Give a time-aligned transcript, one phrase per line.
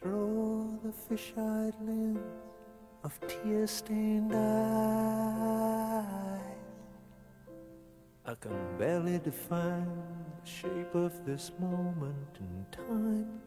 [0.00, 2.18] through the fish-eyed lens
[3.02, 4.78] of tear-stained eyes.
[8.24, 9.88] I can barely define
[10.40, 13.40] the shape of this moment in time.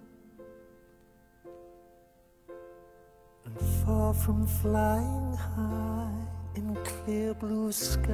[3.45, 8.11] And far from flying high in clear blue skies,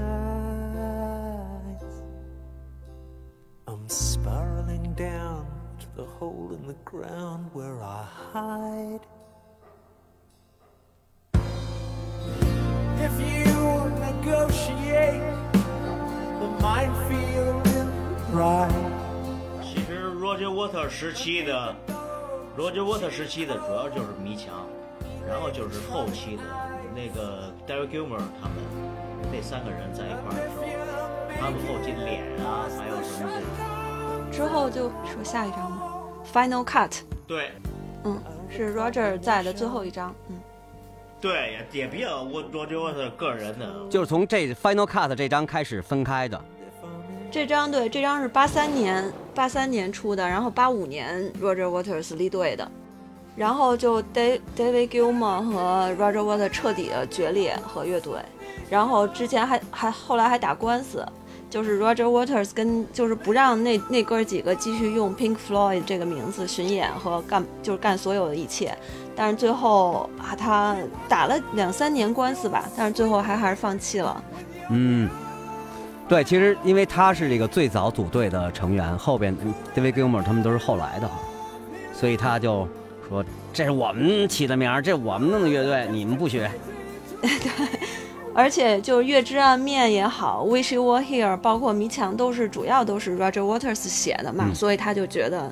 [3.67, 5.56] I'm spiraling down
[5.97, 8.99] the hole in the ground where I hide.
[13.01, 15.23] If you negotiate
[16.39, 17.87] the minefield in
[18.31, 18.71] pride.
[19.63, 21.75] 其实 Roger Water 时期的
[22.55, 24.67] Roger Water 时期的主要就是迷墙，
[25.27, 26.43] 然后就是后期的
[26.93, 28.57] 那个 David Gilmour 他们
[29.31, 30.63] 那三个人在一块儿的时候，
[31.39, 33.31] 他们后期脸啊，还有什么
[34.31, 35.76] 这之后就说下一张吧
[36.33, 36.91] ，Final Cut，
[37.27, 37.51] 对。
[38.03, 40.39] 嗯，是 Roger 在的最后一张，嗯，
[41.19, 46.39] 对也也比较我 Roger Water 个人的，就是从这 Final Cut 这张开始分开的。
[47.29, 52.71] 这张对，这张是八三年八三年出的，然后八五年 Roger Waters 离队的，
[53.35, 58.13] 然后就 Dave David Gilmour 和 Roger Waters 彻底的决裂和乐队，
[58.69, 61.05] 然后之前还还后来还打官司，
[61.57, 68.77] 就是 Roger Waters 跟就是不让那那哥几个继续用 Pink Floyd 这个名字巡演和干就是干所有的一切，
[69.15, 70.77] 但是最后啊他
[71.09, 74.23] 打了两三年官司吧，但是最后还还是放弃了。
[74.69, 75.09] 嗯，
[76.07, 81.17] 对，其实因为他是这个最早组队的成员，后边嗯 David Gilmour 他们都是后来的哈，
[81.91, 82.67] 所以他就
[83.09, 86.51] 说这是我们起的名儿，这我们弄的乐队，你们不学。
[88.37, 95.51] 而且就是《月之暗面》也好，《Wish You Were Here》，包括《迷墙》，都是主要都是 Roger Waters 写的嘛，嗯所以他就觉得，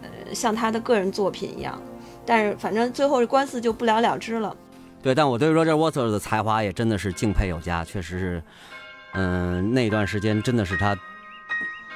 [0.00, 1.78] 呃，像他的个人作品一样。
[2.24, 4.56] 但是反正最后这官司就不了了之了。
[5.02, 8.42] 对，但我对 Roger Waters 的才华也真的是敬佩有加，确实是，
[9.12, 10.98] 嗯、那段时间真的是他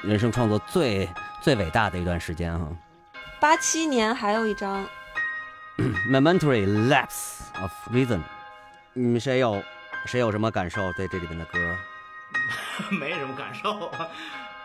[0.03, 1.09] 人生创作最
[1.41, 2.67] 最伟大的一段时间哈。
[3.39, 4.85] 八七年还有一张，
[6.07, 8.19] Momentary Lapse of Reason，
[8.93, 9.63] 你们谁有
[10.05, 11.59] 谁有什么感受对这里面的歌？
[12.89, 13.91] 没什么感受，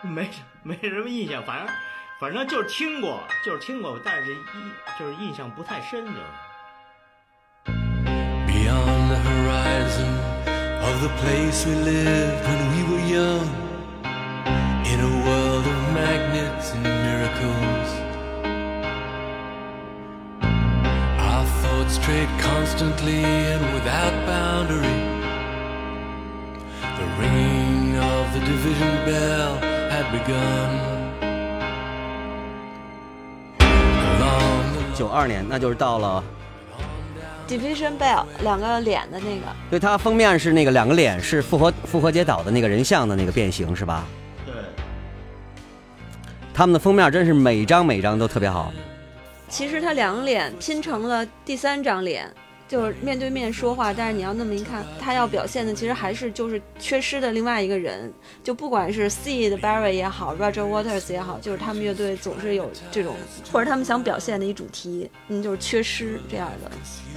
[0.01, 0.29] 没
[0.63, 1.67] 没什么印象，反正
[2.19, 4.39] 反正就是听过，就是听过，但是印
[4.99, 6.17] 就是印象不太深，就是。
[8.47, 10.11] Beyond the horizon
[10.81, 13.47] of the place we lived when we were young,
[14.83, 17.89] in a world of magnets and miracles.
[21.19, 25.06] Our thoughts strayed constantly and without boundary.
[28.37, 29.57] The division bell
[29.89, 30.69] had begun.
[34.93, 36.23] 九二年，那就是到了
[37.47, 44.05] ，Division Bell 两个脸的那个，对，它封面是那个两个脸是复活复活节岛的那个人像的那个变形是吧？
[44.45, 44.53] 对，
[46.53, 48.71] 他们的封面真是每张每张都特别好。
[49.49, 52.31] 其实他两个脸拼成了第三张脸，
[52.67, 58.13] 就是面对面说话，但是你要那么一看，他要表现的其实还是就是缺失的另外一个人。
[58.43, 63.15] 就不管是 Seed Barry 也好，Roger Waters 也好，就是他们乐队总是有这种，
[63.51, 66.69] 或者他们想表现的一主题，嗯，就是缺失这样的。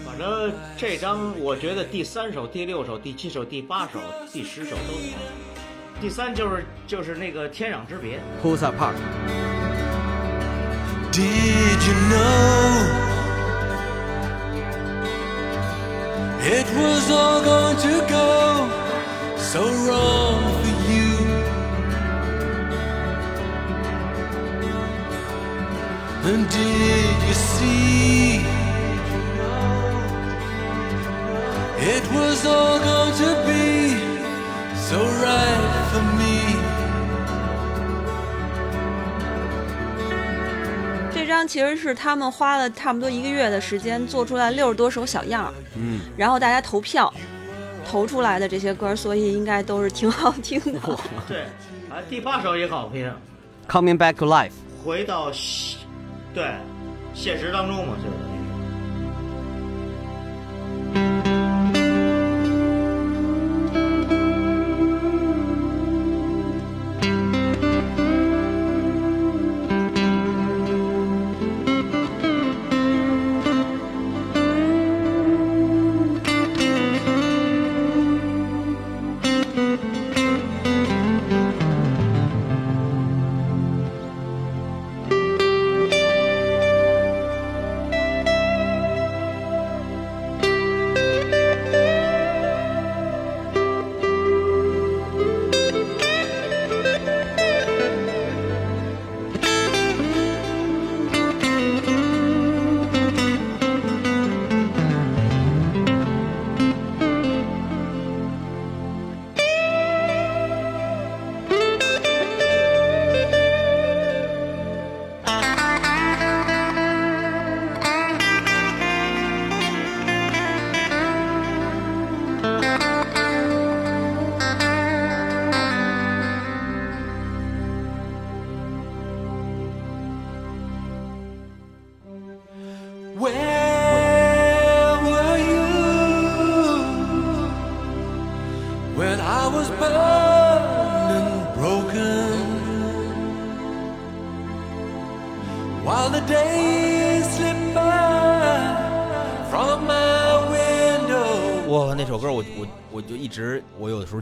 [0.05, 3.99] 反正这张我觉得第三首、第六首、第七首、第八首、
[4.33, 5.19] 第十首都挺好。
[6.00, 8.97] 第三就是就是那个天壤之别，Pulls Apart，Did
[11.87, 13.20] you know
[16.43, 19.37] it was all going to go.
[19.37, 21.12] So wrong for you?
[26.31, 28.41] And did you see?
[31.83, 34.11] It was all going to be
[34.77, 35.70] so right
[41.31, 47.10] 张其实是他们花了差不多一个月的时间做出来六十多首小样儿，嗯，然后大家投票
[47.91, 50.81] 投出来的这些歌，所以应该都是挺好听的。
[51.27, 51.43] 对，
[51.89, 53.10] 啊，第八首也好听
[53.69, 54.53] ，Coming Back to Life，
[54.84, 55.78] 回到现
[56.34, 56.45] 对
[57.15, 58.29] 现实当中嘛，就是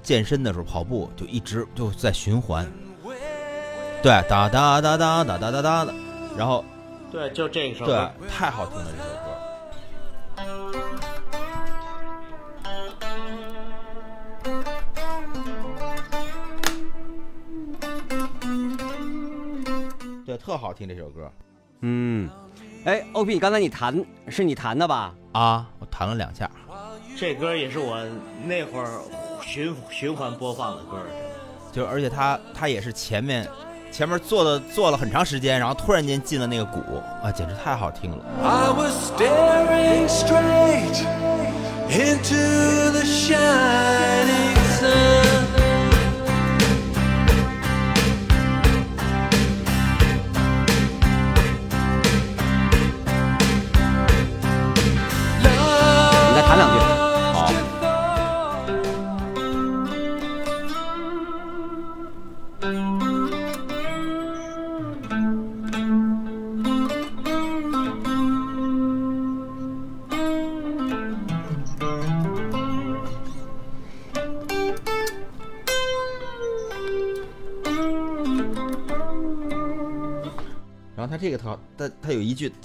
[0.09, 2.67] 健身的时候跑步就一直就在循环，
[4.03, 5.95] 对，哒哒哒哒哒哒哒哒的，
[6.35, 6.65] 然后
[7.13, 9.19] 对，就这首对。，太好听了这首歌。
[20.25, 21.31] 对，特好听这首歌
[21.83, 22.31] 嗯，
[22.87, 25.15] 哎，OP，刚才你弹是你弹的吧？
[25.33, 25.69] 啊！
[25.79, 26.51] 我弹了两下，
[27.15, 28.03] 这歌也是我
[28.47, 28.89] 那会儿
[29.49, 30.99] 循循环播放的歌。
[31.73, 33.49] 就而且他他也是前面
[33.91, 36.81] 前面做的做了很长时间，然后突然间进了那个鼓
[37.23, 38.19] 啊，简直太好听了。
[38.43, 41.03] I was staring straight
[41.89, 44.48] into the shining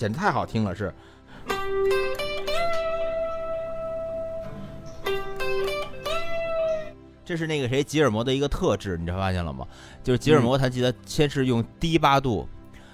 [0.04, 0.94] 简直太好听了，是。
[7.24, 9.66] 这是那个谁吉尔摩的一个特质，你知道发现了吗？
[10.04, 12.46] 就是吉尔摩他记得先是用低八度，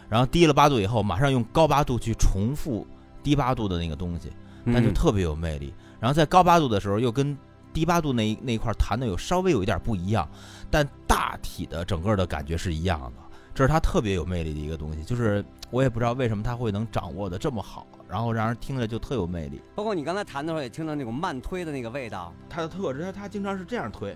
[0.07, 2.85] 然后低了八度以后，马上用高八度去重复
[3.23, 4.31] 低八度的那个东西，
[4.63, 5.73] 那就嗯特别有魅力。
[5.99, 7.35] 然后在高八度的时候，又跟
[7.73, 10.29] 低八度那一那一块儿弹的有稍微有一点不一样，
[10.69, 13.23] 但大体的整个的感觉是一样的。
[13.51, 19.61] 这是他特别有魅力的一个东西，就是我也不知道为什么他会能掌握的这么好，然后让人听着就特有魅力。
[19.75, 22.33] 包括你刚才弹的时候也听到那种慢推的那个味道。
[22.49, 24.15] 他的特质，他他经常是这样推，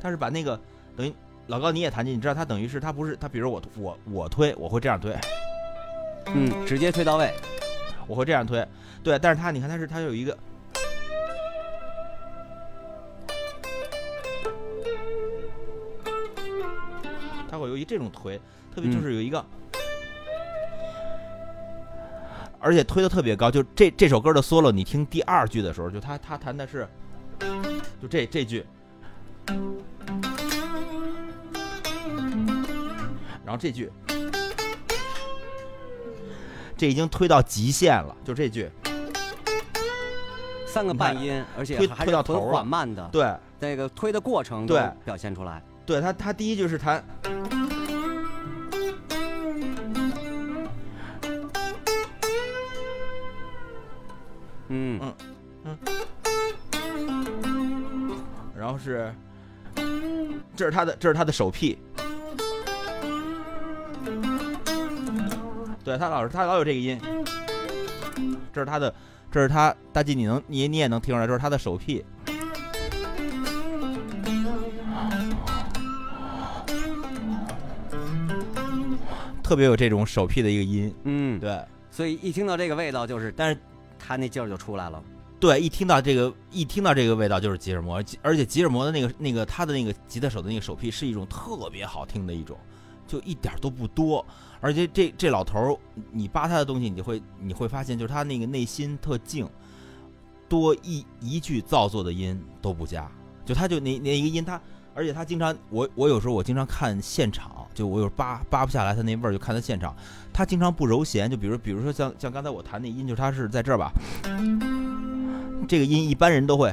[0.00, 0.58] 他是把那个
[0.96, 1.14] 等于
[1.46, 5.14] 老高你也弹琴，你知道他等于是他不是他，比如我我我推我会这样推，
[6.26, 7.32] 嗯，直接推到位。
[8.06, 8.66] 我会这样推，
[9.02, 10.36] 对，但是他你看他是他有一个。
[17.68, 18.40] 有一这种推，
[18.74, 19.44] 特别就是有一个，
[22.58, 23.50] 而且推的特别高。
[23.50, 26.88] 就这这首歌的 solo，你听第二句的时候，就他他弹的是，
[28.00, 28.64] 就这这句，
[33.44, 33.90] 然后这句，
[36.76, 38.70] 这已经推到极限了，就这句，
[40.66, 45.62] 三个半音，而且推还是很推到头缓慢的，对那个推的过程对表现出来。
[45.86, 47.04] 对，他他第一句是弹。
[54.68, 55.00] 嗯。
[55.64, 55.78] 嗯。
[58.56, 59.12] 然后是，
[60.56, 61.78] 这是他的，这是他的手屁。
[65.84, 66.98] 对他老是他老有这个音，
[68.52, 68.94] 这是他的，
[69.30, 72.02] 这是他大吉，你能你你也能听出来，这是他的手屁。
[79.42, 81.62] 特别有这种手屁的一个音，嗯，对。
[81.90, 83.60] 所以一听到这个味道，就是但是
[84.06, 85.02] 他那劲儿就出来了。
[85.40, 92.56] 对，一听到这个一听到这个味道就是吉尔摩，吉而且吉尔摩的那个那个他的那个吉他手的那个手屁是一种特别好听的一种，
[93.06, 94.24] 就一点都不多，
[94.60, 95.78] 而且这这老头儿，
[96.12, 99.46] 你扒他的东西，你就会你会发现，就是他那个内心特静，
[100.48, 103.10] 多一一句造作的音都不加，
[103.44, 104.58] 就他就那那一个音他，
[104.94, 109.94] 而且他经常我我有时候我经常看现场，就我有时扒扒不下来他那味儿，就看他现场，
[110.32, 113.92] 他经常不揉弦，就比如比如说像像刚才我弹那音，就是他是在这儿吧。
[115.66, 116.72] 这个音一般人都会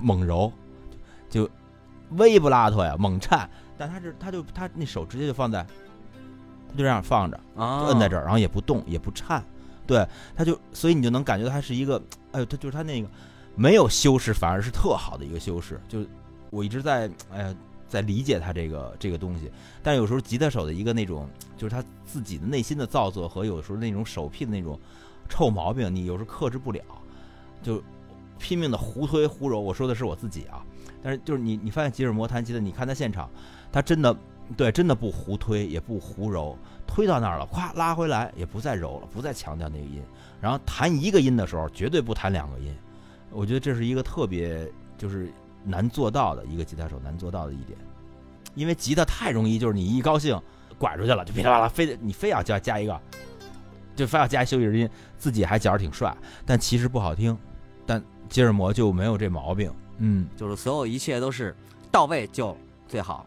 [0.00, 0.52] 猛揉，
[1.30, 1.48] 就
[2.10, 3.48] 微不拉脱呀，猛颤。
[3.78, 5.62] 但他是他就他那手直接就放在，
[6.68, 9.44] 他就这样放着，啊，就摁在这儿，然后也不动也不颤。
[9.86, 12.00] 对，他就所以你就能感觉到他是一个，
[12.32, 13.08] 哎呦，他就是他那个
[13.54, 15.80] 没有修饰，反而是特好的一个修饰。
[15.88, 16.04] 就
[16.52, 17.56] 我一直在哎呀
[17.88, 19.50] 在理解他这个这个东西，
[19.82, 24.78] 但有时候吉他手的一个那种，就是他自己的内心的造作和有时候那种手癖的那种
[25.30, 26.82] 臭毛病，你有时候克制不了。
[27.62, 27.82] 就
[28.38, 29.60] 拼命的胡推胡揉。
[29.60, 30.62] 我说的是我自己啊，
[31.02, 33.30] 但是就是你你发现吉尔摩弹吉他，你看他现场，
[33.70, 34.14] 他真的
[34.56, 40.02] 对，真的不胡推，也不胡揉，推到那儿了，咵拉回来，也不再揉了，不再强调那个音。
[40.40, 42.74] 然后弹一个音的时候，绝对不弹两个音。
[43.30, 44.68] 我觉得这是一个特别
[44.98, 45.32] 就是
[45.64, 47.78] 难做到的一个吉他手难做到的一点，
[48.54, 50.40] 因为吉他太容易，就是你一高兴
[50.78, 53.00] 拐出去了，就噼里啪啦，非得你非要加加一个，
[53.94, 56.14] 就非要加休息音，自己还觉着挺帅，
[56.44, 57.36] 但其实不好听。
[57.84, 61.54] 但吉尔摩就没有这毛病，嗯，就是所有一切都是
[61.90, 62.56] 到位就
[62.88, 63.26] 最好。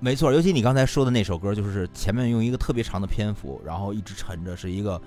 [0.00, 5.00] 没错，尤其你刚才说的那首歌，就是前面用一个特别长的篇幅，然后一直沉着，是一个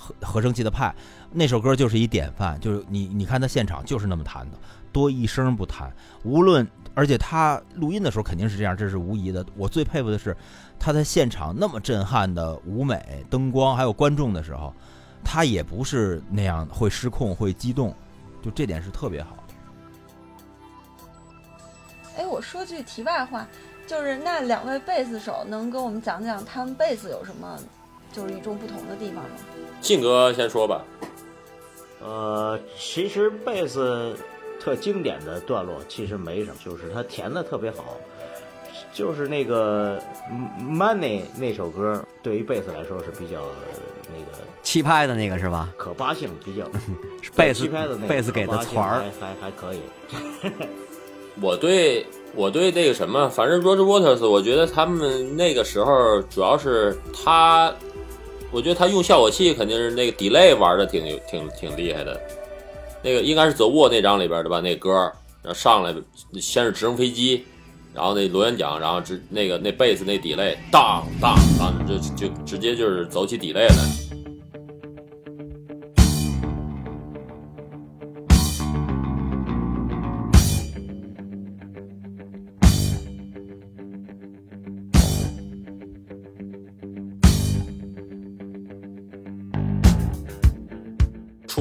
[0.00, 0.94] 合合成器的派。
[1.30, 4.56] 那首歌就是一典范，就是你你看他现场就是那么弹的，
[4.90, 5.92] 多一声不弹。
[6.24, 9.44] 无论而且他录音的时候肯定是这样，这是无疑的。
[9.54, 10.34] 我最佩服的是
[10.78, 14.74] 他在现场那么震撼的舞美、灯光还有观众的时候，
[15.22, 17.94] 他也不是那样会失控、会激动，
[18.42, 19.42] 就这点是特别好的。
[22.16, 23.46] 哎，我说句题外话，
[23.86, 27.56] 就是那两位贝斯手能跟我们讲讲他们贝斯有什么
[28.12, 29.30] 就是与众不同的地方吗？
[29.80, 30.84] 信哥先说吧。
[32.02, 34.16] 呃，其实贝斯
[34.58, 37.96] 特经典的段落其实没什么，就是他填的特别好。
[38.92, 40.00] 就是那个
[40.60, 43.40] 《Money》那首歌，对于贝斯来说是比较
[44.12, 45.72] 那个气拍的那个是吧？
[45.76, 46.68] 可拔性比较
[47.36, 49.80] 贝斯气拍的那个贝斯给的团儿还还还可以。
[51.40, 57.74] 我对我对那个什么，反正 Roger Waters，我觉得他们那个时候主要是他，
[58.50, 62.20] 我觉得他用效果器肯定是那个 delay 玩的挺挺挺厉害的。
[63.02, 64.60] 那个应该是 The Wall 那张里边的吧？
[64.60, 64.90] 那歌，
[65.42, 65.94] 然后上来
[66.40, 67.44] 先是直升飞机，
[67.94, 74.09] 然后那螺旋桨，然后直那个那贝斯那 delay 当当当，就就直接就是走起 delay 来。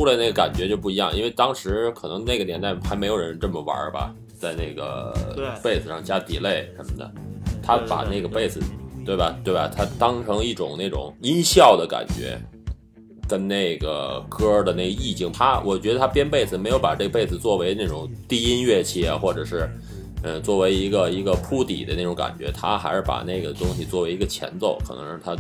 [0.10, 7.12] 来那个感觉就不一样，因为当时可能那个年代还没有人这么玩吧，在那个对贝斯上加 delay 什么的，
[7.62, 8.60] 他把那个贝斯，
[9.06, 9.36] 对吧？
[9.44, 9.72] 对吧？
[9.74, 12.38] 他当成一种那种音效的感觉，
[13.28, 19.70] 跟那个歌的那个意境，他我觉得他编贝斯没有把这贝斯作为那种低音乐器啊，或者是。
[20.22, 25.32] 呃，作为一个一个铺底的那种感觉，他还是把那个东西作为一个前奏，可能是他，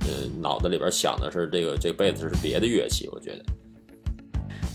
[0.00, 3.44] 呃，脑子里边想的是这个这贝斯是别的乐器，我觉得。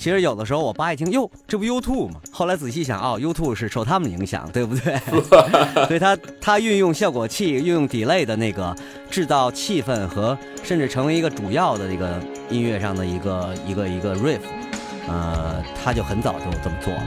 [0.01, 2.15] 其实有的时候我爸一听，哟，这不 U2 吗？
[2.31, 4.97] 后来仔细想，哦，U2 是受他们影响，对不对？
[5.85, 8.75] 所以他他运用效果器，运用 delay 的那个
[9.11, 14.39] 制造气氛和甚至成为一个主要的这个音乐上的一个一个一个 riff，
[15.07, 17.03] 呃，他就很早就这么做了。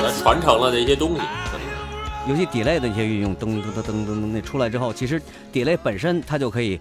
[0.00, 1.20] 他传承了这些东西，
[2.28, 5.20] 尤其 delay 的一些运用，噔噔噔噔噔噔那出来之后，其实
[5.50, 6.78] delay 本身它就可以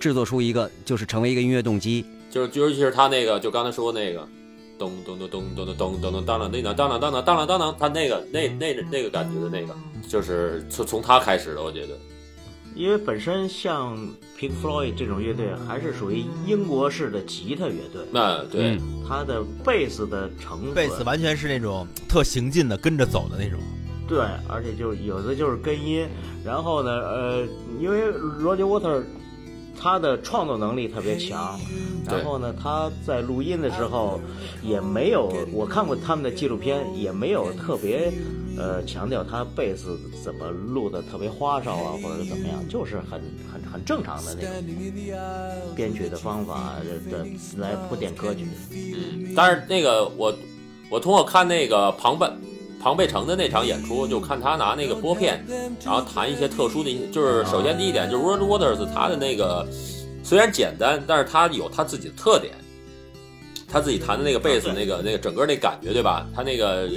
[0.00, 2.04] 制作出一个，就是成为一个音乐动机。
[2.28, 4.28] 就是尤其是他那个，就刚才说那个，
[4.76, 9.74] 咚咚咚咚咚咚咚咚咚当啷那当当啷当啷当啷当啷，他那个那那那个感觉的那个，
[10.08, 11.96] 就是从从他开始的，我觉得。
[12.74, 13.96] 因为本身像
[14.38, 23.58] Pink Floyd 这种乐队还是属于英国式的吉他乐队，那对，嗯它的贝斯的成分，贝斯完全是那种特行进的，跟着走的那种。
[24.08, 26.08] 对，而且就有的就是根音，
[26.44, 27.46] 然后呢，呃，
[27.78, 28.06] 因为
[28.40, 29.02] Roger Water
[29.78, 31.60] 他的创作能力特别强，
[32.06, 34.18] 然后呢，他在录音的时候
[34.62, 38.12] 也没有，我看过他们的纪录片，也没有特别
[38.56, 43.20] 呃强调他贝斯怎么录的特别花哨啊，或者怎么样，就是很
[43.52, 44.50] 很很正常的那种
[45.76, 46.74] 编曲的方法
[47.08, 47.24] 的
[47.56, 48.48] 来铺垫歌曲。
[48.72, 50.34] 嗯，但是那个我
[50.90, 52.26] 我通过看那个庞贝
[52.82, 55.44] 庞贝城的那场演出，就看他拿那个拨片，
[55.84, 59.66] 然后弹一些特殊的就是首先第一点就是 Roger Waters 他的那个
[60.22, 62.54] 虽然简单，但是他有他自己的特点。
[63.70, 66.26] 他自己弹的那个贝斯，那个那个整个那感觉，对吧？
[66.34, 66.88] 他那个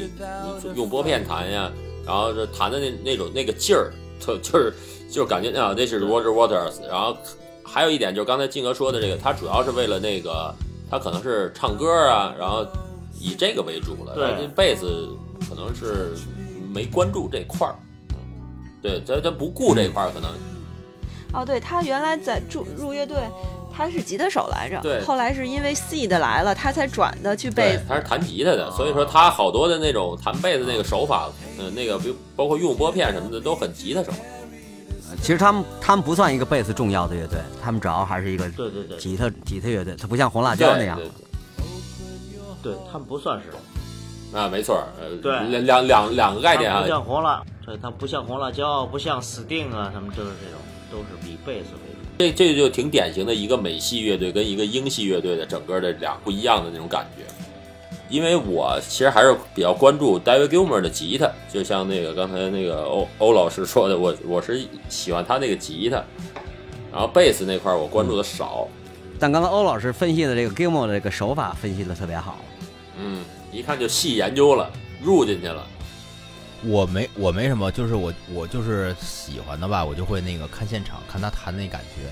[0.73, 1.69] 用拨片弹呀，
[2.05, 4.73] 然后这弹的那那种那个劲儿，特就是
[5.09, 6.81] 就是感觉啊，那是 Roger Waters。
[6.87, 7.17] 然后
[7.61, 10.55] 还有一点就是刚才静哥说的这个，他主要是为了那个，
[10.89, 12.65] 他可能是唱歌啊，然后
[13.19, 14.15] 以这个为主了。
[14.15, 15.09] 对然后这贝斯
[15.53, 16.15] 可能是
[16.73, 17.75] 没关注这块儿，
[18.81, 20.31] 对，他他不顾这块儿，可能。
[21.33, 23.17] 哦，对他原来在入入乐队，
[23.75, 25.01] 他是吉他手来着，对。
[25.01, 34.13] 后来是因为 C 的来了，他才转的去贝斯。，他是弹吉他的，所以说他好多的那种弹贝斯那个手法，呃，那个比如包括用拨片什么的都很吉他手。
[35.21, 40.97] 其实他们他们不算一个贝斯重要的乐队，他们主要还是一个对对对，吉他吉他乐队，它不像红辣椒那样。
[40.97, 41.09] 对。
[42.63, 43.47] 对他们不算是
[44.33, 50.59] 啊，没错儿，呃，对两两两两个概念啊不，像红辣，对，它不像红辣椒，不像 Sting 啊，什么就是这种，
[50.91, 51.97] 都是以贝斯为主。
[52.17, 57.23] 这这就挺典型的一个美系乐队跟一个英系乐队的整个的俩不一样的那种感觉。
[58.09, 65.95] 因为我其实还是比较关注 David Gilmour 的吉他，就像那个刚才那个欧欧老师说的，我我是喜欢他那个吉他，
[66.91, 68.67] 然后贝斯那块儿我关注的少，
[69.17, 72.39] 但刚才欧老师分析的这个 Gilmore 的这个手法分析的特别好。
[73.01, 75.67] 嗯，一看就细研究了，入进去了，
[76.63, 82.09] 我没我没什么，就是我我就是喜欢的吧，我就会那个看现场看他弹那感觉。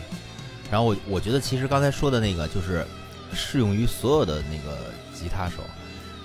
[0.69, 2.85] 然后我我觉得其实刚才说的那个就是
[3.33, 5.63] 适用于所有的那个吉他手，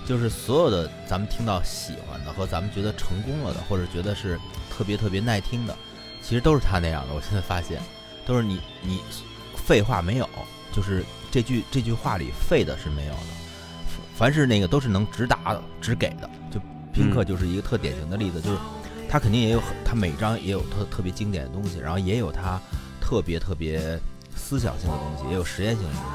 [0.05, 4.37] 就是所有的咱们听到喜欢的和咱们觉得成功了的，或者觉得是
[4.69, 5.75] 特别特别耐听的，
[6.21, 7.13] 其实都是他那样的。
[7.13, 7.81] 我现在发现，
[8.25, 8.99] 都是你你
[9.55, 10.29] 废话没有，
[10.73, 13.19] 就是这句这句话里废的是没有的，
[14.17, 16.29] 凡是那个都是能直达的、直给的。
[16.49, 16.59] 就
[16.93, 18.57] 宾客就是一个特典型的例子，就是
[19.09, 22.59] 他肯定也有很他每张也有特特别经典的东西，然后也有他
[23.01, 23.99] 特别特别
[24.35, 26.07] 思想性的东西，也有实验性的东西。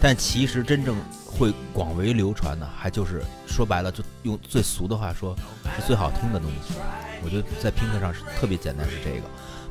[0.00, 5.34] 但其实真正会广为流传的，还就是说白了，就用最俗的话说，
[5.76, 6.74] 是最好听的东西。
[7.24, 9.22] 我觉得在拼客上是特别简单，是这个，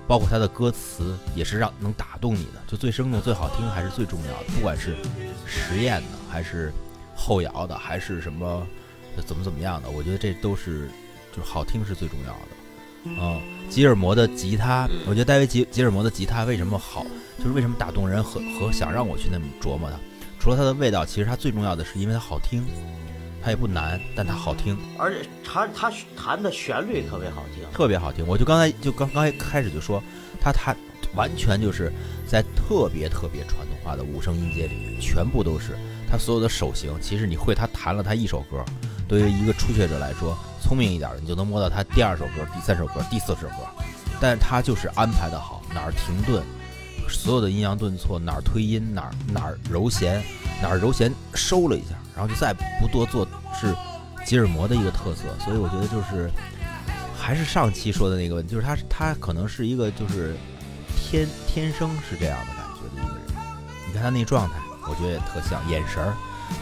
[0.08, 4.46] 包括他的歌词也是让能打动你的，就最生动、最好听还是最重要的。
[4.56, 4.96] 不管是
[5.46, 6.74] 实验的，还是
[7.24, 8.68] 后摇的，还是什么
[9.26, 10.90] 怎么怎么样的，我觉得这都是
[11.32, 12.48] 就是好听是最重要的。
[13.06, 17.06] 嗯，吉尔摩的吉他，我觉得戴维吉吉尔摩的吉他为什么好，
[17.38, 19.98] 就是为什么打动人和和想让我去那么琢磨它。
[20.38, 22.66] 除了它的味道，其实它最重要的是因为它好听，
[23.42, 28.28] 它也不难，但它好听，而且它它弹的旋律特别好听，特别好听。
[28.28, 30.04] 我就刚才就刚刚开始就说，
[30.42, 30.76] 他他
[31.16, 31.92] 完全就是
[32.28, 35.78] 在特别特别传统化的五声音阶里，全部都是
[36.14, 36.96] 他所有的手型。
[37.02, 38.64] 其实你会他弹了他一首歌，
[39.08, 43.66] 对于一个初学者来说，聪明一点的你就能摸到他第二首歌、第三首歌、第四首歌，
[44.22, 46.44] 但他就是安排的好，哪儿停顿。
[47.10, 50.24] 所有的阴阳顿挫，哪儿推音，哪儿哪儿揉弦，
[50.62, 53.28] 哪儿揉弦收了一下，然后就再不多做，
[53.60, 53.76] 是
[54.24, 55.24] 吉尔摩的一个特色。
[55.44, 56.30] 所以我觉得就是
[57.20, 60.36] 还是上期说的那个问题，就是他他可能是一个就是
[60.96, 63.24] 天天生是这样的感觉的一个人。
[63.88, 64.56] 你看他那状态，
[64.90, 66.14] 我觉得也特像眼神儿。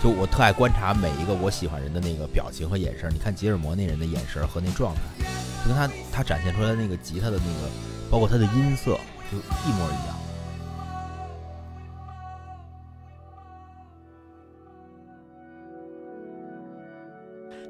[0.01, 3.11] 就我特爱观察每一个我喜欢人的那个表情和眼神儿。
[3.11, 5.01] 你看吉尔摩那人的眼神儿和那状态，
[5.63, 7.69] 就跟他他展现出来那个吉他的那个，
[8.09, 8.97] 包括他的音色，
[9.31, 10.15] 就一模一样。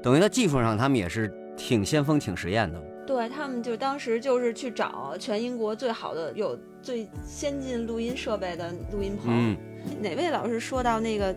[0.02, 2.91] 等于在技术上，他们也是挺先锋、挺实验的。
[3.06, 9.26] 对他们就当时就是去找全英国最好的、有最先进录音设备的录音棚。
[9.28, 9.56] 嗯，
[10.00, 11.34] 哪位老师说到那个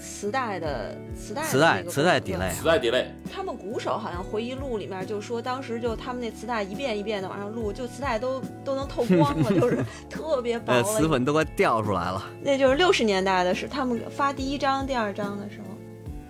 [0.00, 10.82] 磁带的磁带的磁带磁带功能 delay 磁带 delay，他们鼓手好像回忆录里面就说，当时就他们那磁带一遍一遍的往上录，就磁带都都能透光了， 就是特别薄。
[10.84, 12.24] 磁粉都快掉出来了。
[12.42, 15.67] 那就是六十年代的是他们发第一张、第二张的时候，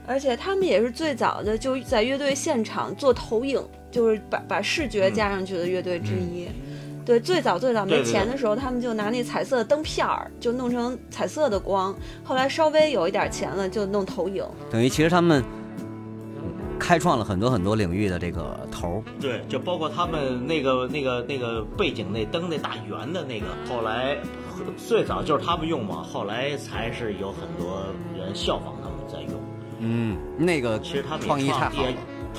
[0.08, 6.48] 而且他们也是最早的就在乐队现场做投影，就是把把视觉加上去的乐队之一。
[7.04, 11.94] 对，最早最早没钱的时候，他们就拿那彩色灯片儿，就弄成彩色的光。
[12.24, 14.42] 后来稍微有一点钱了，就弄投影。
[14.70, 15.44] 等于其实他们
[16.78, 19.02] 开创了很多很多领域的这个头儿。
[19.20, 24.16] 对，就包括他们那个那个那个背景那灯那大圆的那个，后来
[24.76, 27.84] 最早就是他们用嘛，后来才是有很多
[28.18, 28.87] 人效仿他。
[29.78, 31.82] 嗯，那个其实他们创意太好。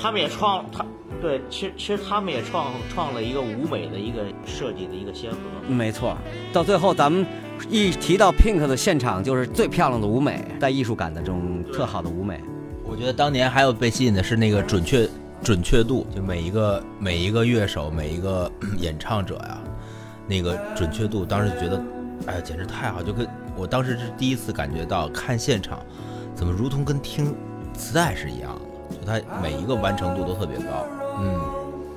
[0.00, 0.86] 他们也创他
[1.20, 5.36] 对，其实其实他们也创创了一个舞美的一个设计的一个先河。
[5.68, 6.16] 没错，
[6.52, 7.26] 到最后咱们
[7.68, 12.40] 一提到 Pink 的现场，就是最漂亮的舞美，带艺术感的这种特好的舞美。
[12.84, 15.06] 我觉得当年还有被吸引的是那个准确
[15.42, 19.58] 准确度，就每一个每一个乐手每一个演唱者呀，
[20.26, 21.82] 那个准确度，当时觉得，
[22.26, 23.02] 哎呀，简直太好！
[23.02, 23.26] 就跟
[23.56, 25.84] 我当时是第一次感觉到看现场，
[26.34, 27.34] 怎么如同跟听
[27.74, 28.58] 磁带是一样
[28.90, 30.86] 的，就它每一个完成度都特别高。
[31.20, 31.40] 嗯，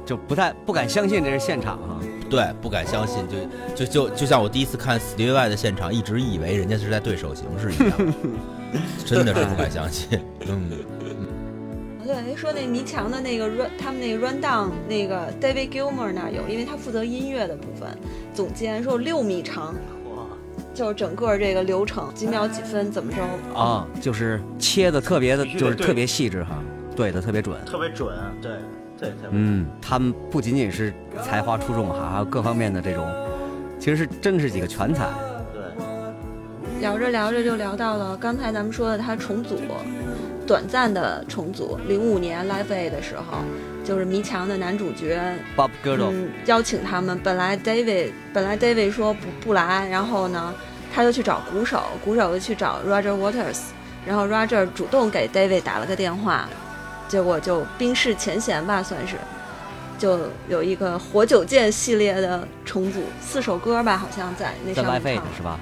[0.06, 2.00] 就不太不敢相信这是现场啊！
[2.30, 3.24] 对，不敢相信，
[3.76, 8.13] 就就就就像我第一次看 Stevie Y 的现场，一直以为人家是在对手形式一样，
[9.06, 10.19] 真的是不敢相信。
[10.48, 10.69] 嗯。
[12.06, 17.98] 对，说那迷墙的那个 run，他们那个 run down 那个 David Gilmour 那有，因为他负责音乐的部分。
[18.34, 20.03] 总监说六米长，哇，
[20.74, 23.22] 就是整个这个流程几秒几分怎么着
[23.60, 26.58] 啊，就是切的特别的，就是特别细致哈，
[26.96, 27.56] 对的特别准。
[27.66, 28.52] 特别准，对
[29.00, 29.14] 对。
[29.30, 33.08] 嗯，他们不仅仅是才华出众哈，还有各方面的这种
[33.80, 35.10] 其实是真是几个全才。
[35.54, 35.62] 对，
[36.82, 39.58] 聊着聊着就聊到了刚才咱们说的他重组，
[40.45, 43.39] 短暂的重组，零五年 Live A 的时候，
[43.84, 45.19] 就是迷墙的男主角
[45.56, 47.17] Bob Geldof，、嗯，邀请他们。
[47.19, 50.53] 本来 David 本来 David 说不不来，然后呢，
[50.93, 53.60] 他就去找鼓手，鼓手就去找 Roger Waters，
[54.06, 56.47] 然后 Roger 主动给 David 打了个电话，
[57.08, 59.15] 结果就冰释前嫌吧，算是，
[59.97, 65.25] 就有一个活久见系列的重组，四首歌吧，好像在那在上 Live 面唱。
[65.38, 65.60] 是吧？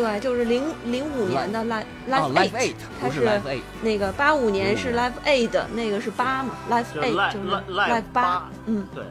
[0.00, 3.28] 对，就是零零五年的 Live 哦 Live，Live Eight，Eight 它是
[3.82, 9.04] 那个八五年是 Live Aid，那个是八嘛，Live 就 Eight 就是 Live- Live Live 八八，嗯对，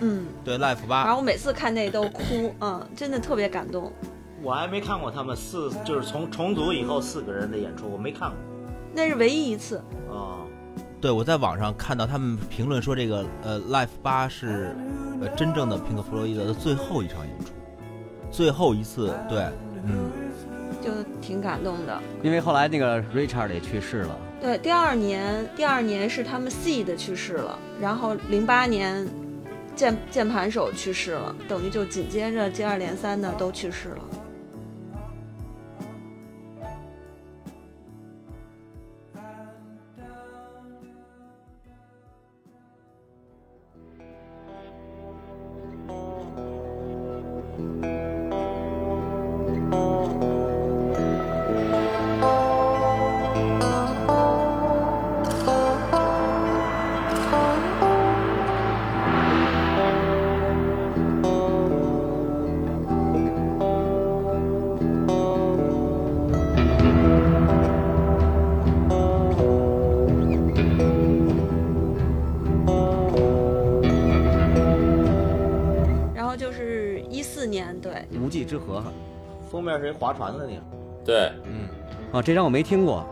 [0.00, 0.26] 嗯。
[0.44, 1.04] 对 Live 八。
[1.04, 3.90] 然后我每次看那都哭，嗯，真的特别感动。
[4.42, 8.36] 我还没看过他们四，就是从重组以后四个人的演出，我没看过。
[8.92, 10.40] 那是唯一一次，哦，
[11.00, 14.76] 对，我在网上看到他们评论说，这个呃，Life 八是
[15.22, 17.52] 呃真正的平克·弗洛伊德的最后一场演出，
[18.30, 19.48] 最后一次，对，
[19.86, 20.10] 嗯，
[20.82, 20.90] 就
[21.20, 22.00] 挺感动的。
[22.22, 24.18] 因为后来那个 Richard 也去世了。
[24.40, 29.06] 对，第二年，第二年是他们 Seed 去世了，然后零八年
[29.76, 34.02] 键键盘手去世了，等于就紧接着接二连三的都去世了。
[79.70, 80.62] 面是一划船的那个，
[81.04, 81.32] 对。
[81.44, 81.68] 嗯。
[82.12, 83.06] 啊，这张我没听过，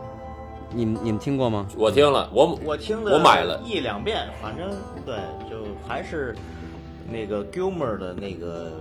[0.73, 1.65] 你们你们听过吗？
[1.77, 3.61] 我听了，我我听了我买了。
[3.63, 4.69] 一两遍，反正
[5.05, 5.15] 对，
[5.49, 5.55] 就
[5.87, 6.35] 还是
[7.09, 8.71] 那个 Gilmer 的那个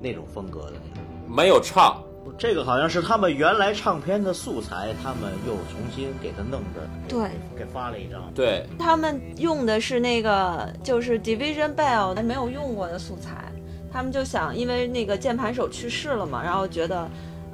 [0.00, 0.72] 那种风格的。
[0.72, 1.04] 那种。
[1.28, 2.02] 没有唱，
[2.36, 7.30] 这个好像是他们原来唱片的素材，他们又重新给他弄着，对。
[7.56, 8.20] 给发了一张。
[8.34, 13.52] 对，他们用的是那个就是 Division Bell 没有用过的素材，
[13.92, 17.08] 他们就想，因为那个键盘手去世了嘛，然后觉得，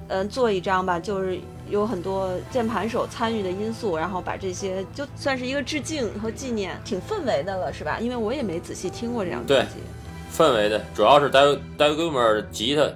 [0.08, 1.38] 嗯、做一张吧，就是
[1.68, 7.98] 有很多键盘手参与的因素，然后把这些就算是一个致敬和纪念，挺氛围的了，是吧？
[7.98, 9.74] 因为我也没仔细听过这张专辑。
[10.36, 12.86] 氛围的，主要是 David David Gilmour 吉他，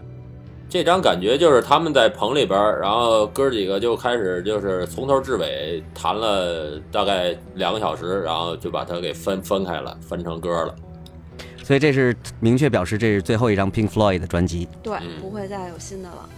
[0.68, 10.74] 这张感觉就是他们在棚里边儿，然后哥几个就开始就是从头至尾弹了大概两个小时，然后就把它给分分开了，分成歌了。
[11.62, 14.66] 所以这是明确表示这是最后一张 Pink Floyd 的专辑。
[14.82, 16.28] 对，嗯不会再有新的了。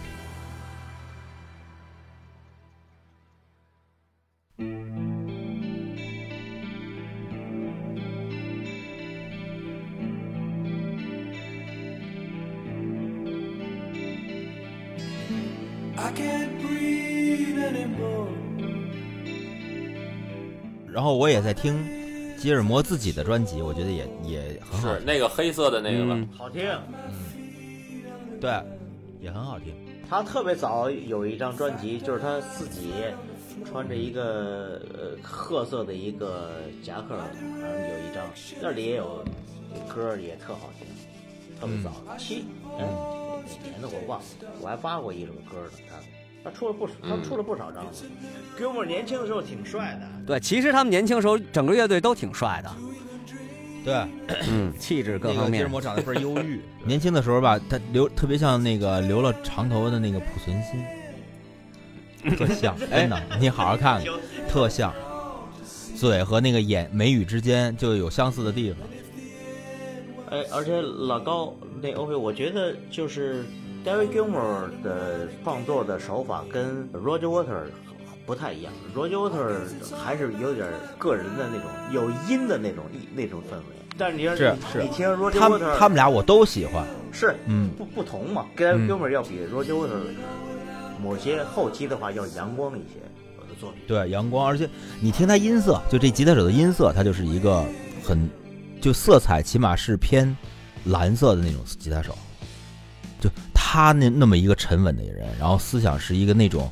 [20.93, 21.83] 然后我也在听
[22.37, 26.13] 吉尔摩自己的专辑，我觉得也也很好听，是那个黑色的那个吧？
[26.15, 26.29] 嗯。
[26.37, 26.63] 好听。
[27.07, 27.13] 嗯
[28.41, 28.51] 对，
[29.21, 29.73] 也很好听。
[30.09, 32.91] 他特别早有一张专辑，就是他自己
[33.63, 36.51] 穿着一个呃褐色的一个
[36.83, 38.25] 夹克，反正有一张，
[38.61, 39.23] 那里也有
[39.87, 40.87] 歌也特好听，
[41.59, 42.43] 特别早，七。
[42.77, 42.85] 哎
[43.45, 44.25] 哪年的我忘了，
[44.61, 47.85] 我还发过一首歌呢，他他出了不少，他出了不少张。
[48.57, 52.71] Gilmore 年轻的时候挺帅的，对，其实他们年轻时候整个乐队都挺帅的，
[53.83, 53.93] 对，
[54.49, 55.69] 嗯， 气质各方面那个吉尔。
[55.69, 64.13] 摩长得倍儿忧郁，年轻的时候吧，他留特别像那个留了长头发的那个濮存昕， 特像，真的，你好好看看，
[64.47, 64.93] 特像，
[65.95, 68.79] 嘴和那个眼眉宇之间就有相似的地方。
[70.31, 73.43] 哎，而且老高那 OK，我觉得就是
[73.85, 77.67] David Gilmour 的创作的手法跟 Roger Waters
[78.25, 80.67] 不太一样，Roger Waters 还是有点
[80.97, 83.75] 个人的那种有音的那种意那种氛围。
[83.97, 90.15] 但是你要是是你听 Roger 他们 Waters，他们俩我都喜欢，是嗯不不同嘛，David 嗯 Gilmour 要比 Roger Waters
[91.03, 93.01] 某些后期的话要阳光一些，
[93.37, 93.81] 我的作品。
[93.85, 94.69] 对阳光，而且
[95.01, 97.65] 你听他音色，就这吉他手的音色，他就是一个
[98.01, 98.29] 很
[98.81, 100.35] 就色彩起码是偏
[100.85, 102.17] 蓝色的那种吉他手，
[103.21, 106.69] 就他那那么一个沉稳的人，然后思想是一个那种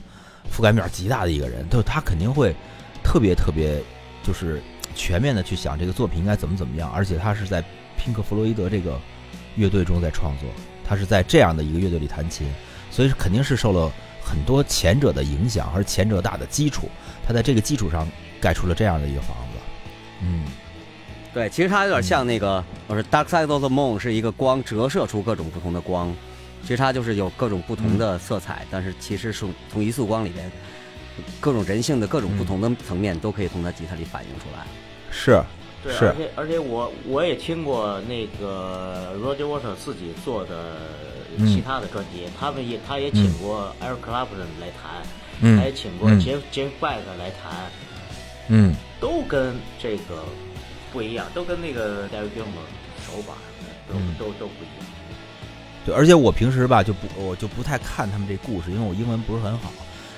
[0.52, 2.56] 覆盖面极大的一个人，就他肯定会
[3.04, 3.82] 特别特别
[4.24, 4.62] 就是
[4.96, 7.64] 全面的去想这个作品应该怎么怎么样，而且他是在
[7.98, 9.00] 拼克·弗洛伊德这个
[9.56, 10.50] 乐队中在创作，
[10.84, 12.52] 他是在这样的一个乐队里弹琴，
[12.90, 13.92] 所以肯定是受了
[14.24, 16.90] 很多前者的影响，而前者大的基础，
[17.28, 18.08] 他在这个基础上
[18.42, 19.60] 盖出了这样的一个房子。
[20.22, 20.44] 嗯，
[21.34, 26.12] 对，其实它有点像那个，我说 Dark Side of the Moon 是一个光折射出各种不同的光，
[26.64, 30.52] 其实它就是有各种不同的色彩，但是其实是从一束光里边，
[31.40, 34.66] 各种人性的各种不同的层面都可以从它吉他里反映出来。
[35.12, 35.40] 是
[35.84, 40.78] 对，是而且而且我我也听过那个 Roger Waters 自己做的
[41.38, 44.92] 嗯其他的专辑，他们也他也请过 Eric Clapton 来弹，
[45.42, 46.20] 嗯他也请过嗯。
[46.20, 47.54] Jeff Jeff Beck 来弹，
[48.50, 50.26] 嗯，都跟这个
[50.92, 52.66] 不一样，都跟那个 David Gilmour
[53.06, 53.34] 手法
[53.88, 54.86] 都、嗯都都不一样。
[55.86, 59.72] 对，而且我平时吧就不我就不太看他们这故事，因为我英文不是很好。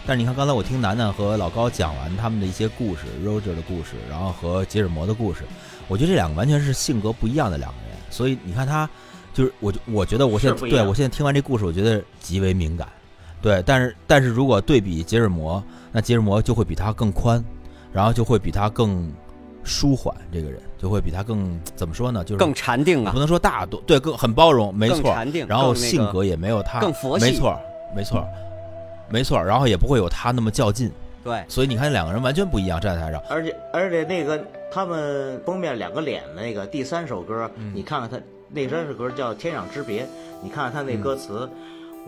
[0.06, 5.44] 但是你看，刚才我听楠楠和老高讲完他们的一些故事，Roger 的故事，然后和吉尔摩的故事，
[5.88, 7.96] 我觉得这两个完全是性格不一样的两个人。
[8.10, 8.90] 所以你看他，
[9.32, 12.88] 就是我就我觉得我现在对我现在听完这故事，我觉得极为敏感。
[13.44, 17.44] 对，但是但是如果对比吉尔摩，那吉尔摩就会比他更宽，
[17.94, 19.12] 然后就会比他更
[19.64, 22.24] 舒缓，这个人就会比他更 怎么说呢？
[22.24, 25.14] 就是更禅定啊不，能说大度，对，更很包容，没错。
[25.14, 27.60] 禅定，然后性格也没有他更佛系没错，
[27.96, 28.28] 没错，
[29.10, 29.44] 没错。
[29.44, 30.92] 然后也不会有他那么较劲，
[31.24, 33.22] 对，所以你看两个人完全不一样，站在台上。
[33.30, 38.20] 而且而且那个他们封面两个脸的那个第三首歌，嗯你看看他
[38.50, 40.04] 那三首歌叫《天壤之别》，
[40.42, 41.50] 你看看他那歌词，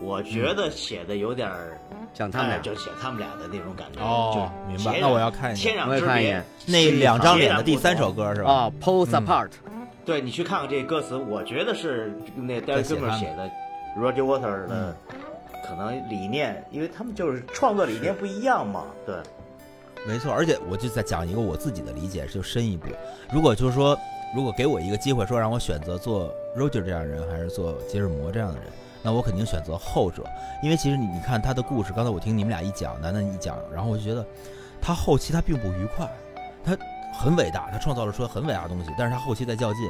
[0.00, 1.78] 我觉得写的有点儿，
[2.12, 4.00] 像他们俩哎就写他们俩的那种感觉。
[4.00, 6.44] 哦就明白那我要看一天眼我也壤之别看一眼。
[6.66, 8.50] 那两张脸的第三首歌是吧？
[8.50, 9.50] 啊，Pulls 嗯 Apart，
[10.04, 13.50] 对你去看看这歌词，我觉得是那 David 写 Gilmour 写的
[13.96, 14.96] ，Roger Waters 嗯的
[15.66, 18.84] 可能理念，因为他们就是创作理念不一样嘛。
[19.06, 19.16] 对，
[20.06, 20.30] 没错。
[20.32, 22.88] 而且我就在讲一个我自己的理解，就深一步。
[23.32, 23.96] 如果就是说，
[24.34, 28.64] 如果给我一个机会，说让我选择做 Roger 这样的人，还是做杰尔摩这样的人，
[29.04, 30.24] 那我肯定选择后者。
[30.62, 34.24] 因为其实你你看他的故事，刚才我听你们俩一讲，楠楠一讲，然后我就觉得
[34.80, 36.10] 他后期他并不愉快，
[36.64, 36.76] 他
[37.12, 39.88] 很伟大，他创造了出很伟大的东西，但是他后期在较劲，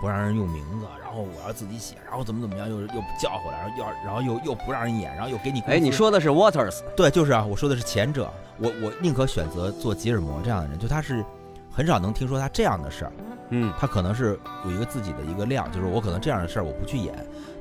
[0.00, 2.88] 不让人用名字，然后我要自己写，然后怎么怎么样，又又
[3.20, 11.24] 叫回来，然后要然后又又不让人演，然后又给你工哎，你说的是 Waters，对，就是啊，我说的是前者，我我宁可选择做吉尔摩这样的人，就他是
[11.70, 13.12] 很少能听说他这样的事儿，
[13.50, 17.14] 嗯，他可能是有一个自己的一个量，就是我可能这样的事儿我不去演，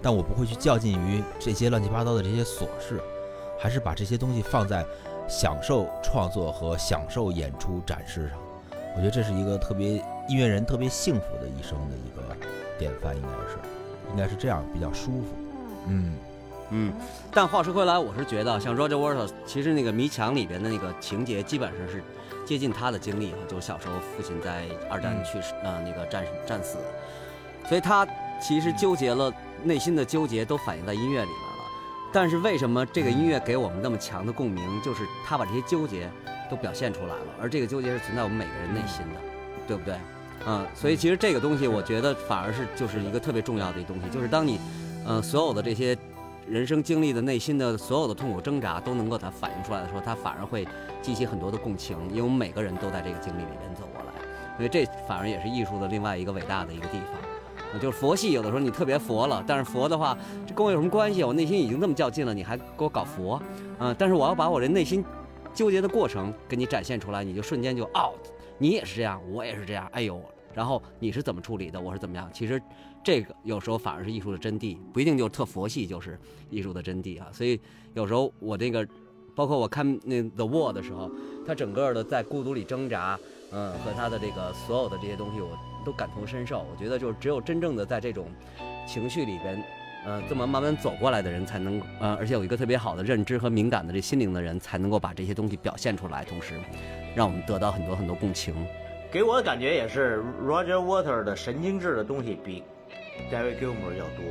[0.05, 3.01] 但我不会去较劲于这些乱七八糟的这些琐事，
[3.57, 4.85] 还是把这些东西放在
[5.27, 8.37] 享受创作和享受演出展示上。
[8.95, 9.93] 我觉得这是一个特别
[10.29, 12.21] 音乐人特别幸福的一生的一个
[12.77, 13.57] 典范，应该是，
[14.11, 15.25] 应该是这样比较舒服。
[15.87, 16.13] 嗯
[16.69, 16.93] 嗯，
[17.31, 22.03] 但话说回来，我是觉得像 Roger Waters，其实那个《迷墙》里边的那个情节，基本上是
[22.45, 26.77] 接近他的经历哈，就是小时候父亲在二战去世，呃，那个战战死，
[27.67, 28.07] 所以他
[28.39, 31.63] 其实纠结了内心的纠结都反映在音乐里面了。
[32.13, 34.81] 但是为什么这个音乐给我们那么强的共鸣？
[34.81, 36.09] 就是他把这些纠结
[36.49, 39.19] 都表现出来了，而这个纠结是存在我们每个人内心的，
[39.67, 39.95] 对不对？
[40.47, 44.59] 嗯，所以其实这个东西，我觉得反而是就是一个特别重要的一东西，就是当你，
[45.05, 45.97] 呃，所有的这些
[46.47, 50.67] 人生经历的内心的所有的痛苦挣扎都能够它反映出来的时候，它反而会
[51.01, 54.11] 激起很多的共情，因为我们每个人都在这个经历里边走过来，
[54.55, 57.24] 所以这反而也是艺术的另外一个伟大的一个地方。
[57.79, 61.23] 就是佛系，有的时候你特别佛了，但是佛的话，这跟我有什么关系？
[61.23, 63.41] 我内心已经这么较劲了，你还给我搞佛？
[63.79, 65.03] 嗯、但是我要把我这内心
[65.53, 68.19] 纠结的过程给你展现出来，你就瞬间就 out，
[68.57, 70.21] 你也是这样，我也是这样，哎呦，
[70.53, 72.29] 然后你是怎么处理的，我是怎么样？
[72.33, 72.61] 其实
[73.03, 77.27] 这个有时候反而是艺术的真谛，不一定就特佛系就是艺术的真谛啊。
[77.31, 77.59] 所以
[77.93, 78.87] 有时候我这个，
[79.35, 81.11] 包括我看那《The Wall》的时候，
[81.45, 83.19] 他整个的在孤独里挣扎，
[83.51, 85.49] 嗯，和他的这个所有的这些东西，我
[85.85, 86.65] 都感同身受。
[86.69, 88.27] 我觉得就是只有真正的在这种
[88.85, 89.63] 情绪里边。
[90.07, 96.53] 呃，这么慢慢走过来的人，才能呃，而且有一个特别好的认知和敏感的这心灵的人，才能够把这些东西表现出来，同时
[97.15, 98.53] 让我们得到很多很多共情。
[99.11, 102.63] 给我的感觉也是 Roger Waters 的神经质的东西比
[103.31, 104.23] David Gilmour 要多。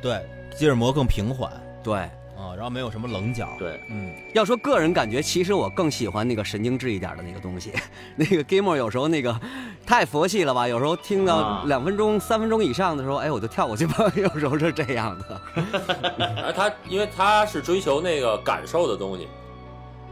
[0.00, 0.24] 对，
[0.56, 1.52] 吉尔摩更平缓
[1.84, 2.08] 对，
[2.42, 3.48] 啊、然后没有什么棱角。
[3.58, 7.72] 对，嗯，要说个人感觉，其实我更喜欢那个神经质一点的那个东西。
[8.16, 9.38] 那个 Gamer 有时候那个
[9.86, 14.10] 太佛系了吧，有时候听到啊两分钟、三分钟以上的时候，哎，我就跳过去吧。
[14.16, 15.40] 有时候是这样的。
[16.44, 19.28] 而他因为他是追求那个感受的东西，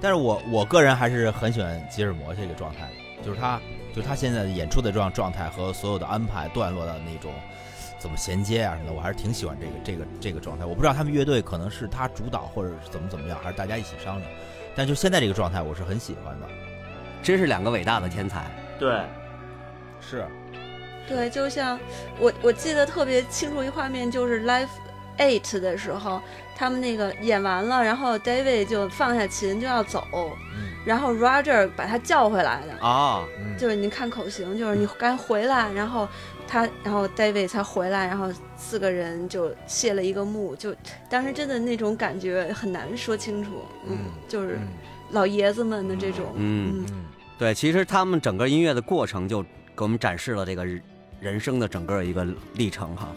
[0.01, 2.89] 但是我我个人还是很喜欢吉尔摩这个状态，
[3.25, 3.61] 就是他，
[3.95, 7.33] 就是他现在的演出的状状态和所有的安排段落的那种
[8.01, 10.65] 怎么衔接啊什么的，我还是挺喜欢这个这个这个状态。
[10.65, 14.31] 我不知道他们乐队可能是他主导或者是怎么怎么样，还是大家一起商量。
[14.75, 16.49] 但就现在这个状态，我是很喜欢的。
[17.23, 18.47] 真是两个伟大的天才。
[18.79, 19.03] 对，
[20.01, 20.25] 是，
[21.07, 21.79] 对，就像
[22.19, 24.69] 我我记得特别清楚一画面，就是《Life
[25.19, 26.23] Eight 的时候，
[26.57, 30.03] 他们那个演完了，然后 David 就放下琴就要走，
[30.87, 33.23] 然后 Roger 把他叫回来的，啊，
[33.59, 36.09] 就是你看口型，就是你该回来，然后
[36.51, 40.75] 他，然后 David 才回来，然后四个人就谢了一个幕，就
[41.09, 43.51] 当时真的那种感觉很难说清楚，
[43.89, 44.59] 嗯，就是
[45.13, 47.05] 老爷子们的这种，嗯嗯
[47.39, 49.43] 对，其实他们整个音乐的过程就
[49.77, 50.83] 给我们展示了这个人
[51.21, 53.13] 人生的整个一个历程哈，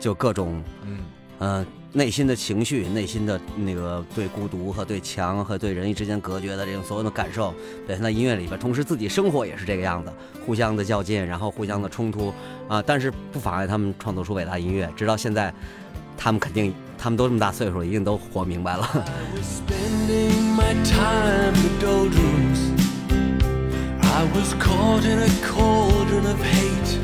[0.00, 0.98] 就各种嗯
[1.38, 7.52] 呃内心的情绪、内心的那个对孤独和对墙和对人与之间隔绝的这种所有的感受
[7.86, 10.12] 表现在音乐里边，同时自己生活也是这个样子，
[10.44, 12.34] 互相的较劲，然后互相的冲突
[12.67, 15.53] 啊、但是不妨碍他们创作出伟大音乐，直到现在，
[16.17, 18.87] 他们肯定他们都这么大岁数了，一定都活明白了。
[19.35, 22.59] was spending my time in the doldrums.
[24.01, 26.99] I was caught in a cauldron of hate.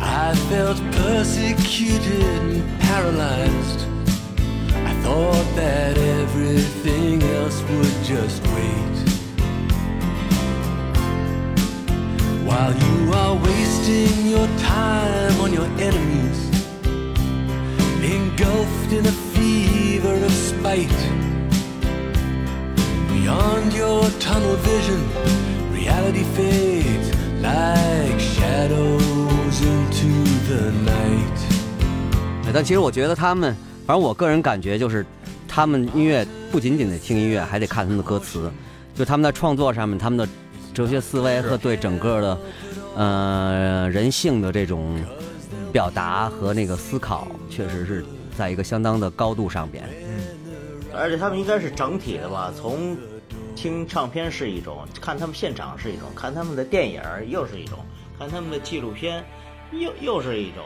[0.00, 3.86] I felt persecuted and paralyzed.
[4.74, 8.96] I thought that everything else would just wait.
[12.46, 13.34] While you are
[13.87, 16.49] wasting your time on your enemies
[18.03, 20.89] engulfed in a fever of spite.
[23.09, 25.01] Beyond your tunnel vision,
[25.71, 30.11] reality fades like shadows into
[30.49, 32.53] the night.
[32.53, 35.05] 但其实我觉得他们，反正我个人感觉就是，
[35.47, 38.51] 他们音乐不仅仅得听音乐，还得看他们的歌词。
[38.95, 40.27] 就他们在创作上面，他们的
[40.73, 42.37] 哲学思维和对整个的，
[42.97, 44.99] 呃，人性的这种
[45.71, 48.03] 表达和那个思考，确实是
[48.35, 49.87] 在一个相当的高度上边。
[50.95, 52.97] 而且他们应该是整体的吧，从
[53.55, 57.77] 听唱片是一种，看他们现场是一种，看他们的电影又是一种，
[58.17, 59.23] 看他们的纪录片
[59.71, 60.63] 又又是一种，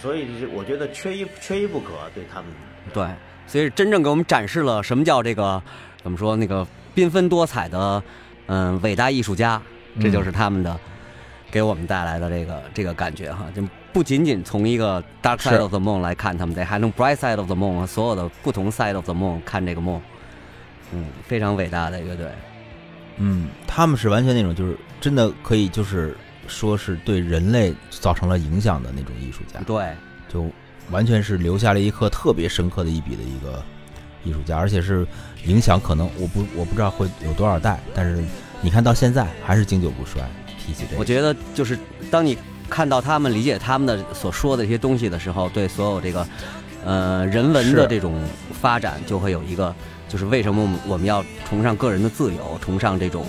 [0.00, 2.50] 所以我觉得缺一缺一不可，对他们。
[2.94, 3.06] 对，
[3.46, 5.62] 所以真正给我们展示了什么叫这个
[6.02, 8.02] 怎么说那个缤纷多彩的
[8.46, 9.60] 嗯伟大艺术家，
[10.00, 10.80] 这就是他们的、
[11.50, 19.12] 给我们带来的这个这个感觉哈，就不仅仅从一个 dark side of the moon 来看他们，得还能 bright side of the moon 和所有的不同 side of the
[19.12, 20.00] moon 看这个梦，
[20.92, 22.26] 嗯，非常伟大的乐队。
[23.16, 29.92] 嗯，他们是完全那种就是真的可以就是说是对人类造成了影响的那种艺术家，对，
[30.28, 30.48] 就
[30.90, 33.62] 完全是留下了一刻特别深刻的一笔的一个
[34.24, 35.06] 艺术家，而且是
[35.44, 38.24] 影响可能我不我不知道会有多少代，但是
[38.62, 40.22] 你看到现在还是经久不衰。
[40.70, 41.76] 提起这个，我觉得就是
[42.10, 46.26] 当你看到他们理解他们的所说的一些东西的时候，对所有这个
[46.84, 48.14] 呃人文的这种
[48.60, 49.74] 发展，就会有一个
[50.08, 53.26] 就是为什么我们我们要崇尚个人的自由，崇尚这种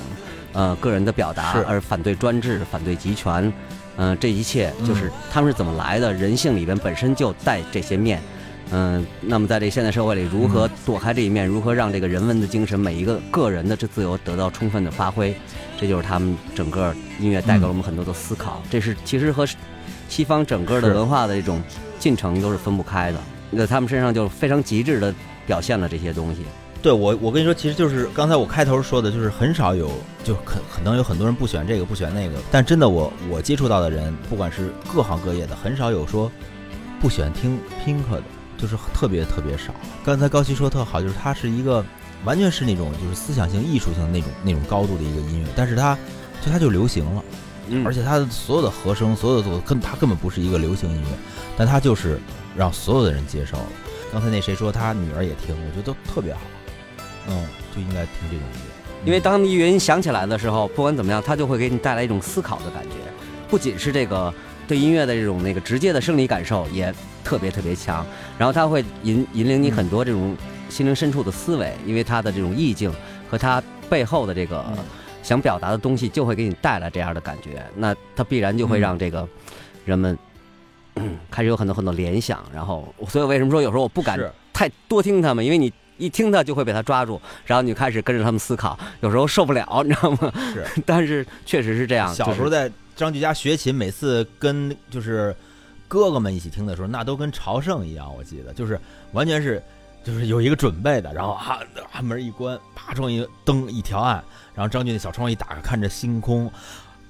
[0.53, 3.51] 呃个人的表达，而反对专制、反对集权，
[3.97, 6.13] 嗯、这一切就是他们是怎么来的？
[6.13, 8.21] 人性里边本身就带这些面。
[8.73, 11.45] 嗯，那么在这现代社会里，如何躲开这一面？
[11.45, 15.35] 如何让这个人文的精神，每一个个人的这自由得到充分的发挥？
[15.81, 18.61] 这就是他们整个音乐带给了我们很多的思考。
[18.69, 19.47] 这是其实和
[20.07, 21.59] 西方整个的文化的一种
[21.97, 23.19] 进程都是分不开的。
[23.49, 25.11] 那他们身上就非常极致的
[25.47, 26.43] 表现了这些东西。
[26.83, 29.91] 对我，我跟你说，其实就是刚才我开头说的，就是很少有，
[30.23, 36.31] 就可可能有很多人不选这个，不选那个，但真的我我接触到的人，不管是各行各业的，很少有说
[36.99, 38.23] 不喜欢听 Pink 的，
[38.57, 39.73] 就是特别特别少。
[40.03, 41.85] 刚才高希说特好，就是他是一个
[42.23, 45.97] 完全是那种就是思想性、艺术性的那种那种高度的一个音乐，但是它
[46.43, 47.23] 就它就流行了。
[47.73, 51.07] 嗯而且它的所有的和声，所有的组根它根本不是一个流行音乐，
[51.57, 52.19] 但它就是
[52.57, 53.65] 让所有的人接受了。
[54.11, 56.41] 刚才那谁说他女儿也听，我觉得都特别好，
[57.29, 62.95] 嗯，就应该听这种音乐，因为当你乐音响起来的时候，不管怎么样，它就会给你带来一种思考的感觉，
[63.49, 64.33] 不仅是这个
[64.67, 66.93] 对音乐的这种那个直接的生理感受，也
[67.23, 68.05] 特别特别强。
[68.37, 70.35] 然后它会引引领你很多这种
[70.71, 72.91] 心灵深处的思维，因为他的这种意境
[73.29, 74.65] 和他背后的这个
[75.21, 77.63] 想表达的东西，就会给你带来这样的感觉。
[77.75, 79.27] 那它必然就会让这个
[79.85, 80.17] 人们。
[81.31, 84.19] 开始有很多很多联想，然后，所以为什么说有时候我不敢
[84.51, 90.29] 太多听他们，因为你一听他就会被他抓住，然后你就开始跟着他们思考，有时候受不了，你知道吗？
[90.53, 90.67] 是。
[90.85, 92.13] 但是确实是这样。
[92.13, 95.33] 小时候在张菊家学琴，每次跟就是
[95.87, 98.13] 哥哥们一起听的时候，那都跟朝圣一样。
[98.13, 98.77] 我记得就是
[99.13, 99.63] 完全是
[100.03, 101.59] 就是有一个准备的，然后啊
[101.91, 104.23] 啊门一关，啪窗一灯一调暗，
[104.53, 106.51] 然后张俊的小窗一打开，看着星空。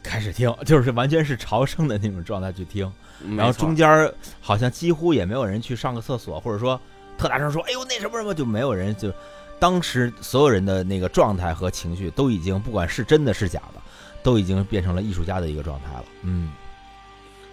[0.03, 2.91] 开始听，就是完全是朝圣的那种状态去听，
[3.37, 6.81] 然后中间好像几乎也没有人去上个厕所，或者说
[7.19, 9.13] 特大声说“哎呦那什么什么”，就没有人就
[9.59, 13.81] 当时所有人的那个状态和情绪都已经不管是真的是假的，
[14.23, 16.05] 都已经变成了艺术家的一个状态了。
[16.23, 16.51] 嗯，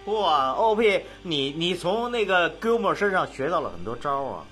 [0.05, 4.43] 哇，OP，你你从那个 Gilmore 身上学到了很多招啊。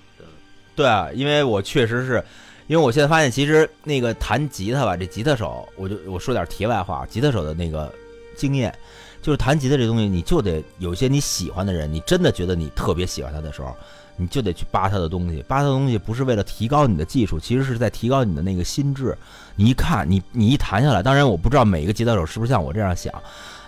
[0.78, 2.23] 对啊，因为我确实是，
[2.67, 7.91] 因为我现在发现，其实那个弹吉他吧，这吉他手，我就我说点题外话，吉他手的那个
[8.38, 8.71] 经验，
[9.19, 13.75] 就是弹吉他这东西，你就得有些你喜欢的人，你真的觉得你特别喜欢他的时候，
[14.17, 19.17] 你就得去扒他的东西，扒他的东西不是为了提高你的技术，其实是在提高你的那个心智。
[19.55, 23.11] 你一看，你你一弹下来，当然我不知道每一个吉他手是不是像我这样想，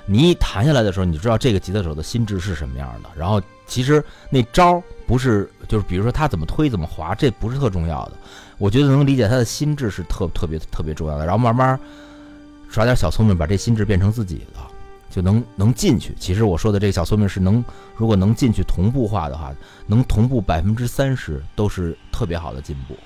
[0.05, 3.09] 你一弹下来的时候，你就知道这个吉他手的心智是什么样的。
[3.15, 8.13] 然后其实那招儿不是，就是比如说他怎么推怎么滑，这不是特重要的。
[8.57, 11.25] 我觉得能理解他的心智是特特别特别重要的。
[11.25, 11.79] 然后慢慢
[12.69, 14.59] 耍点小聪明，把这心智变成自己的，
[15.09, 16.13] 就能能进去。
[16.19, 17.63] 其实我说的这个小聪明是能，
[17.95, 19.53] 如果能进去同步化的话，
[19.87, 22.97] 能同步百分之三十，都是特别好的进步。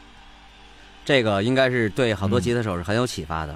[1.05, 3.55] 这个应该是对好多吉他手是很有启发的，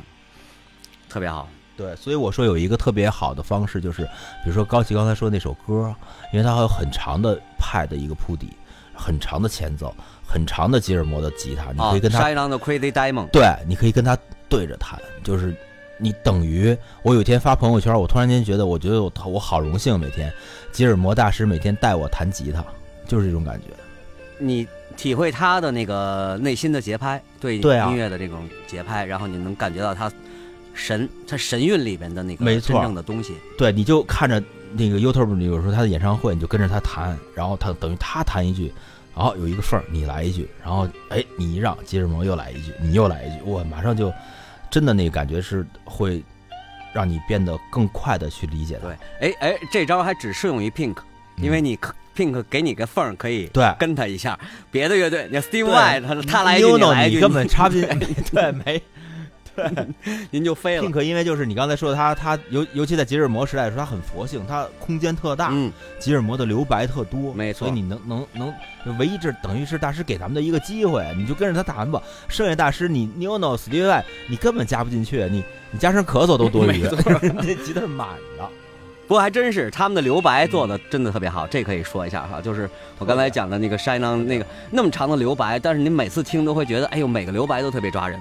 [1.09, 1.47] 特别好。
[1.77, 4.01] 对，所以我说有一个特别好的方式，就是
[4.43, 5.95] 比如说高奇刚才说那首歌，
[6.33, 8.49] 因为它会有很长的派的一个铺底，
[8.95, 9.95] 很长的前奏，
[10.27, 14.17] 很长的吉尔摩的吉他，你可以跟他 Shine on the Crazy Diamond，对，你可以跟他
[14.49, 15.55] 对着弹，就是
[15.99, 20.33] 你等于我有一天发朋友圈，我突然间觉得，我觉得我我好荣幸，每天
[20.71, 22.65] 吉尔摩大师每天带我弹吉他，
[23.07, 23.67] 就是这种感觉。
[24.39, 30.11] 你体会他的那个内心的节拍，对音乐的这种节拍，然后你能感觉到他
[30.77, 33.33] 神，他神韵里边的那个没错真正的东西。
[33.57, 34.41] 对，你就看着
[34.73, 38.71] 那个 YouTube 里有时候他的演唱会，你就跟着他弹，然后他等于他弹一句，
[39.15, 44.13] 然后有一个缝儿你来一句，然后哎你一让，吉尔蒙又来一句，你又来一句，哇，马上就
[44.69, 46.23] 真的那个感觉是会
[46.93, 48.95] 让你变得更快的去理解的。
[49.19, 50.97] 对，哎哎，这招还只适用于 Pink，
[51.37, 54.37] 因为你可 Pink 给你个缝儿可以嗯对跟他一下，
[54.71, 57.87] 别的乐队，你 Steve 对 White 他他来一句，你来一句，你根本 插不进，
[58.31, 58.81] 对，没
[60.31, 60.83] 您就飞了。
[60.83, 72.01] Pink，因为就是你刚才说的他他尤尤其在吉尔摩时代的时候，他很佛性，他空间特大，嗯，吉尔摩的留白特多，没错所以你能能能，唯一这等于是大师给咱们的一个机会，你就跟着他弹吧。
[72.27, 76.83] 剩下大师你 New No s t e v e 你根本加不进去，你你加声咳嗽都多余，
[77.41, 78.47] 这吉他是满的。
[79.07, 82.41] 不过还真是他们的留白做的真的特别好，这可以说一下哈。
[82.41, 88.19] 就是我刚才讲的那个 Shine On 那个那么长的留白，但是你每次听都会觉得，哎呦，每个留白都特别抓人，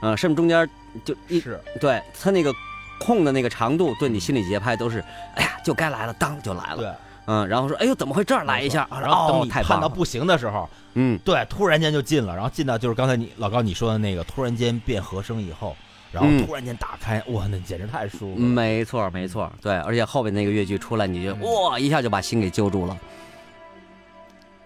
[0.00, 0.68] 呃，甚至中间
[1.04, 2.54] 就一是，对他那个
[2.98, 5.02] 空的那个长度，对你心理节拍都是，
[5.34, 6.92] 哎呀，就该来了，当就来了，对，
[7.26, 8.86] 嗯，然后说，哎呦，怎么会这儿来一下？
[8.90, 15.76] 然后等哦，你看到不行的时候，嗯，对，突然间就进了，然后进到就是刚才你老高你说的那个，突然间变和声以后，
[16.12, 16.46] 然后嗯。
[16.46, 18.46] 突然间打开，哇，那简直太舒服了。
[18.46, 22.96] 没错没错，对，而且后边那个乐句出来，你就哇一下就把心给揪住了，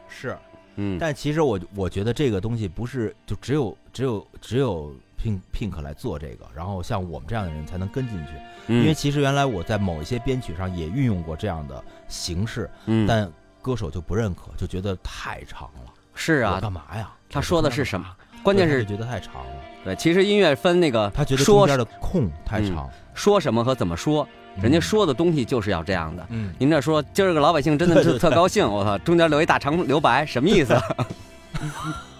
[0.09, 0.37] 是，
[0.76, 8.32] 嗯，但其实我我觉得这个东西不是就只有只有只有 Pink Pink 来做这个，然后像我们这样的人才能跟进去。
[8.72, 15.92] 因为嗯其实原来我在某一些编曲上也运用过这样的形式，嗯，但歌手就不认可，就觉得太长了。
[16.14, 17.12] 是啊，干嘛呀？
[17.28, 18.16] 他说的是什么么？
[18.42, 19.52] 关键是觉得太长了，
[19.84, 22.88] 对，其实音乐分那个他觉得说中间的空太长。
[23.12, 24.26] 说什么和怎么说，
[24.62, 26.26] 人家说的东西就是要这样的。
[26.30, 30.74] 嗯，您这说今儿个老百姓真的是特高兴，我操，中间留一大长留白，什么意思？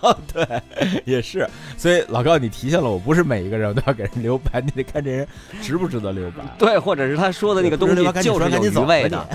[0.03, 0.63] 嗯， 对，
[1.05, 1.49] 也是。
[1.77, 5.27] 所以老高，你提醒了我，不是每一个人都要给人留白，你得看这人
[5.63, 6.45] 值不值得留白。
[6.59, 9.27] 对，或者是他说的那个东西就是有说赶紧走余味的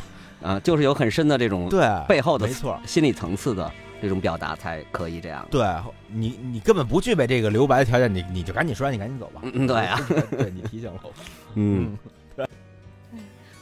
[0.41, 2.79] 赶，啊，就是有很深的这种对，背后的没错。
[2.85, 3.71] 心理层次的
[4.01, 5.45] 这种表达才可以这样。
[5.49, 5.65] 对
[6.07, 9.41] 你，你根本不具备这个留白的条件，你你就赶紧说，你赶紧走吧。
[9.43, 9.99] 嗯嗯对啊，
[10.37, 11.11] 对你提醒了我。
[11.55, 11.97] 嗯，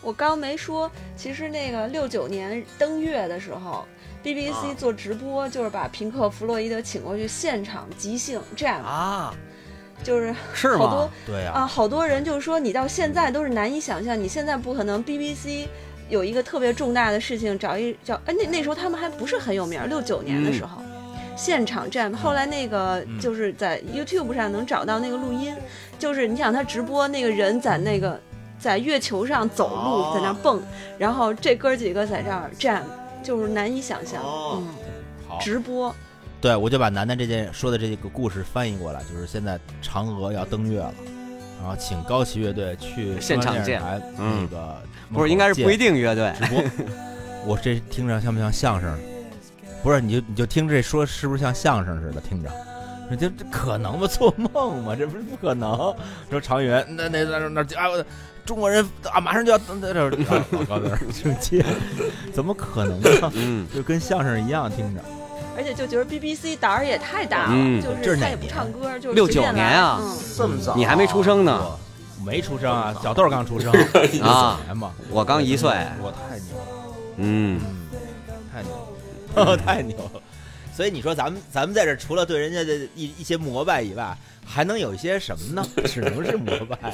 [0.02, 3.86] 我刚没说，其实那个六九年登月的时候
[4.24, 4.76] ，BBC 啊。
[4.78, 9.34] 做直播，就是把平克·弗洛伊德请过去现场即兴 jam，啊，
[10.04, 11.10] 就是是好多吗？
[11.26, 15.68] 对呀、啊，好多人就是说你到现在都是难以想象，你现在不可能 BBC
[16.10, 20.82] 有一个特别重大的事情，找一找，哎，那那时候他们还不是很有名，六九年的时候。
[21.36, 23.20] 现场 jam，后来那个嗯。
[23.20, 25.56] 就是在 YouTube 上能找到那个录音，
[25.98, 28.20] 就是你想他直播那个人在那个
[28.60, 30.12] 在月球上走路，哦。
[30.14, 30.62] 在那蹦，
[31.00, 32.82] 然后这哥几个在这儿 jam，
[33.24, 34.68] 就是难以想象，哦嗯，
[35.28, 35.96] 好，直播，
[36.42, 40.94] 对我就把楠楠这件说的这个故事翻译过来，就是现在嫦娥要登月了，
[41.60, 43.82] 然后请高旗乐队去现场见
[44.18, 44.76] 那个
[45.12, 46.34] 不是，应该是不一定定乐队。
[46.38, 46.64] 直播。
[47.46, 48.98] 我这听着像不像相声？
[49.82, 52.22] 不是，你就你就听这说是不是像相声似的？
[52.22, 52.50] 听着，
[53.10, 54.08] 这这这可能吗？
[54.08, 54.96] 做梦吗？
[54.98, 55.94] 这不是不可能。
[56.30, 58.06] 说常远，那那那那那啊，我
[58.46, 61.00] 中国人啊，马上就要在这儿，啊 老高在那儿。
[61.12, 61.64] 就接，
[62.34, 63.32] 怎么可能呢？
[63.36, 65.02] 嗯，就跟相声一样听着。
[65.56, 67.82] 而且就觉得 BBC 胆儿也太大了，嗯。
[68.02, 69.54] 就是哪他也不唱歌，就是69随便来。
[69.54, 70.00] 年啊。
[70.02, 71.64] 嗯，这么早，你还没出生呢。
[72.20, 73.72] 我没出生啊，小豆刚出生。
[74.24, 74.60] 啊。
[75.10, 75.70] 我刚一岁，
[76.02, 78.00] 我太牛了，嗯，嗯，
[78.52, 80.22] 太牛了， 太牛了。
[80.76, 85.66] 所以你说咱们咱们在这儿除了对人家的一一些膜拜以外，还能有一些什么呢？
[85.86, 86.94] 只能是膜拜了。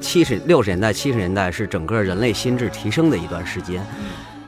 [0.00, 3.84] 七十六十年代、七十年代是整个人类心智提升的一段时间，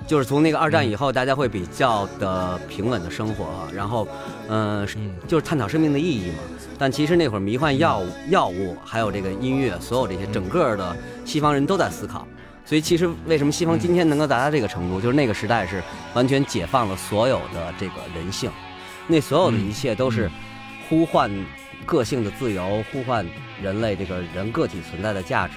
[0.06, 4.06] 就是从那个二战以后，大家会比较的平稳的生活，然后，
[4.48, 4.86] 嗯、
[5.26, 6.38] 就是探讨生命的意义嘛。
[6.78, 12.26] 但其实那会儿迷幻药物、药物还有这个音乐，所有这些整个的西方人都在思考。
[12.64, 15.82] 所以其实为什么西方今天能够达到这个程度，就是那个时代是
[16.14, 18.50] 完全解放了所有的这个人性，
[19.08, 20.30] 那所有的一切都是
[20.88, 21.30] 呼唤
[21.84, 23.26] 个性的自由，呼唤
[23.62, 25.54] 人类这个人个体存在的价值。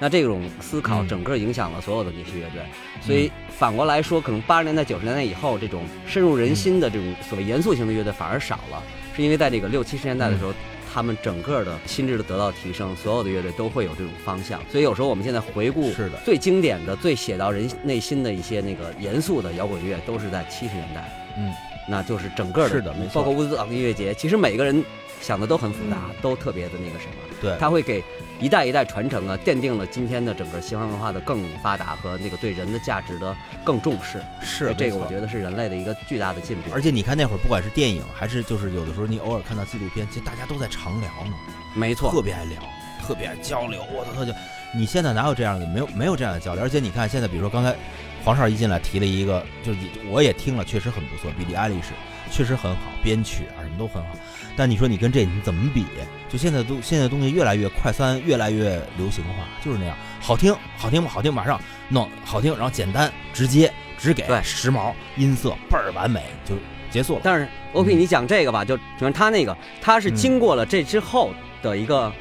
[0.00, 1.08] 那这种思考嗯。
[1.08, 2.62] 整个影响了所有的那些乐队，
[3.00, 8.82] 所以反过来说，可能八十年代、九十年代以后，这种深入人心的这种所谓严肃型的乐队反而少了，
[9.14, 10.52] 是因为在这个六七十年代的时候，
[10.92, 14.60] 他们整个的心智的得到提升，所有的乐队都会有这种方向。
[14.68, 16.18] 所以有时候我们现在回顾是的。
[16.24, 21.08] 最经典的、最写到人内心的一些那个严肃的摇滚乐，都是在七十年代。
[21.38, 21.52] 嗯，
[21.88, 23.22] 那就是整个的，是的没错。
[23.22, 24.84] 包括乌兹堡音乐节，其实每个人
[25.20, 27.14] 想的都很复杂，都特别的那个什么。
[27.40, 28.02] 对，它会给
[28.38, 34.20] 一代一代传承啊，奠定了今天的整个西方文化的更发达和那个对人的价值的更重视。
[34.42, 35.06] 是这个，我。
[35.14, 36.70] 觉得是人类的一个巨大的进步。
[36.72, 41.34] 而且你看那会儿，不管是电影还是就是有的时候你偶尔看到纪录片，其实大家都在常聊呢，
[41.74, 42.60] 没错，特别爱聊，
[43.06, 43.80] 特别爱交流。
[43.92, 44.32] 我操，他就
[44.74, 45.66] 你现在哪有这样的？
[45.66, 46.64] 没有没有这样的交流。
[46.64, 47.76] 而且你看现在，比如说刚才
[48.24, 51.92] 黄少一进来提了一个，就是你我也听了，确实很不错，比利爱丽丝
[52.32, 54.10] 确实很好，编曲啊什么都很好。
[54.56, 55.84] 但你说你跟这你怎么比？
[56.28, 66.54] 就现在都现在东西越来越快餐，越来越流行化，就是那样，好听好听好听，马上弄好听，然后简单直接只给对时髦音色倍儿完美就
[66.90, 67.20] 结束了。
[67.24, 72.12] 但是 OP 你讲这个吧，就就是他那个，他是嗯经过了这之后的一个，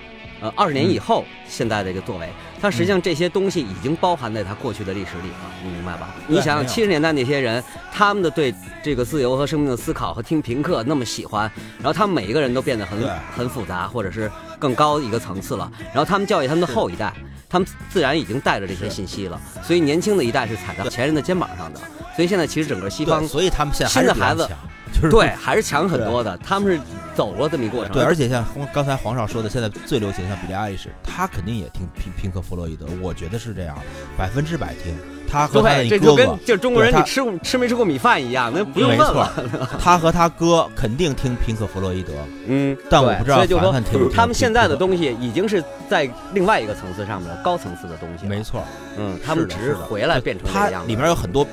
[0.44, 2.30] 呃，二十年以后现在的一个作为，
[2.62, 6.14] 他实际上这些东西已经包含在他过去的历史里了，你明白吧？
[6.28, 7.64] 你想想七十年代那些人，
[7.94, 14.30] 他们的对这个自由和生命的思考和听评课那么喜欢，然后他们每一个人都变得很很复杂，或者是
[14.60, 17.14] 更高一个层次了，然后他们教育他们的后一代。
[17.50, 21.80] 他们自然已经带着这些信息了，所以年轻的一代是踩在前人的肩膀上的，
[22.16, 24.50] 所以现在其实整个西方，所以他们现在新的孩子
[24.94, 26.38] 就是对，还是强很多的。
[26.38, 26.80] 他们是
[27.16, 27.92] 走了这么一过程。
[27.94, 33.76] 对，而且像刚才黄少说的，现在最流行像比利爱丽丝，他肯定也听平平克·弗洛伊德，我觉得是这样，
[34.18, 34.96] 百分之百听。
[35.26, 39.32] 他和他的对，这哥这就跟，就是中国人你吃过吃没吃过米饭一样，那不用问了。，
[39.80, 42.14] 他和他哥肯定听平克 ·弗洛伊德，
[42.46, 48.28] 嗯，但我不知道凡凡听不听他们现在的东西已经是在另外一个层次上面了高层次的东西。
[48.28, 48.64] 没错，
[48.96, 50.88] 嗯，他们只是回来变成这样子。
[50.88, 51.48] 里面有很多，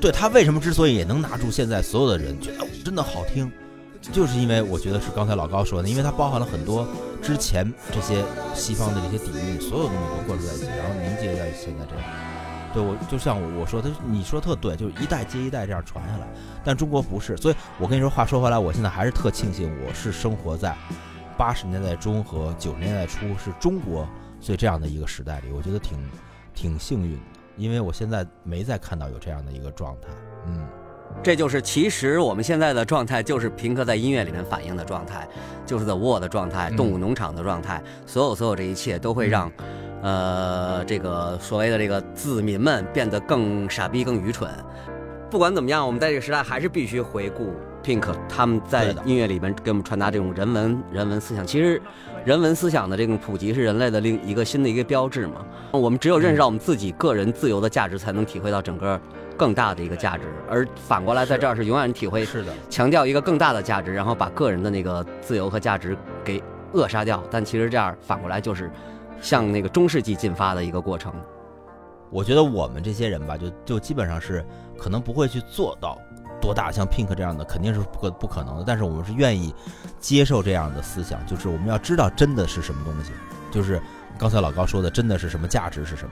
[0.00, 3.50] 对他为什么之所以也能拿住现在所有的人觉得、真的好听，
[4.12, 6.86] 就是因为我觉得是刚才老高说的，因为它包含了很多
[7.22, 8.24] 之前这些
[8.54, 12.04] 西方的这些底蕴，所有东西都灌注在一起，然后凝结在现在这样。
[12.72, 16.28] 对我就像我说的，你说特对，就是一代接一代这样传下来，
[16.64, 20.72] 但中国不是，所以我跟你说，话说回来，我现在还是特庆幸我是生活在
[21.36, 24.08] 八十年代中和九十年代初是中国
[24.40, 25.98] 所以这样的一个时代里，我觉得挺
[26.54, 30.08] 挺幸运的，因为我现在没再看到有这样的一个状态，
[30.46, 30.66] 嗯。
[31.24, 35.28] 这就是其实我们现在的状态，就是平克在音乐里面反映的状态，
[35.66, 39.50] 就是 The Wall 的状态，嗯动物农场的状态，所有所有这一切都会让，
[40.02, 44.48] 呃，这个所谓的这个子民们变得更傻逼、更愚蠢。
[45.28, 51.44] 不管怎么样，我们在这个时代还是必须回顾 Pink 他们在音乐里面给我们传达这种人文人文思想。
[51.44, 51.82] 其实，
[52.24, 55.44] 人文思想的这种普及是人类的另一个新的一个标志嘛。
[55.72, 59.00] 我们只有认识到我们自己个人自由的价值，才能体会到整个
[59.38, 60.24] 更大的一个价值。
[60.48, 66.42] 而反过来，在这儿是永远体会是的，强调一个更大的价值，然后把个人的那个自由和价值给
[66.72, 67.22] 扼杀掉。
[67.30, 68.70] 但其实这样反过来就是
[69.22, 71.12] 向那个中世纪进发的一个过程。
[72.10, 74.44] 我觉得我们这些人吧，就就基本上是
[74.76, 75.96] 可能不会去做到
[76.40, 78.64] 多大，像 Pink 这样的肯定是不可不可能的。
[78.66, 79.54] 但是我们是愿意
[80.00, 83.12] 接受这样的思想，就是我们要知道真的是什么东西，
[83.50, 83.80] 就是
[84.18, 86.10] 刚才老高说的真的是什么价值是什么。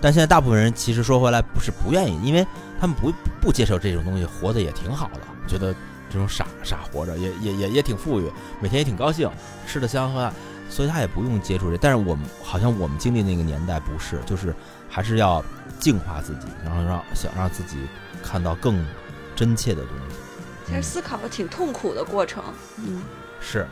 [0.00, 2.46] 但现在大部分人其实说回来不是不愿意，因为
[2.80, 5.74] 他们不不接受这种东西，活得也挺好的，觉得
[6.10, 9.28] 这种傻傻活着也也也也挺富裕，每天也挺高兴，
[9.66, 10.32] 吃的香喝辣，
[10.68, 11.76] 所以他也不用接触这。
[11.76, 14.54] 但是我们好像我们经历那个年代不是，就是
[14.88, 15.42] 还是要
[15.80, 17.78] 净化自己，然后让想让自己
[18.22, 18.84] 看到更
[19.34, 20.16] 真切的东西。
[20.66, 22.42] 其实思考挺痛苦的过程。
[22.78, 23.02] 嗯，
[23.40, 23.66] 是，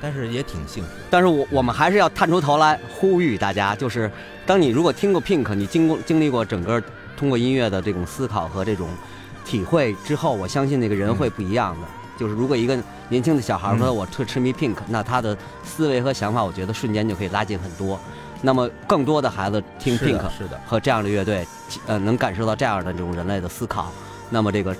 [0.00, 0.90] 但是也挺幸福。
[1.10, 4.10] 但是我我们还是要探出头来呼吁大家，就是
[4.46, 6.82] 当你如果听过 Pink，你经过经历过整个
[7.16, 8.88] 通过音乐的这种思考和这种
[9.44, 11.86] 体会之后，我相信那个人会不一样的。
[12.18, 17.98] 就是如果一个年轻的小孩说嗯我特痴迷 Pink，、那他的思维和想法，我觉得瞬间就可以拉近很多。
[18.40, 21.46] 那么更多的孩子听 Pink 是的和这样的乐队，
[21.86, 23.92] 呃，能感受到这样的这种人类的思考，
[24.30, 24.76] 那么这个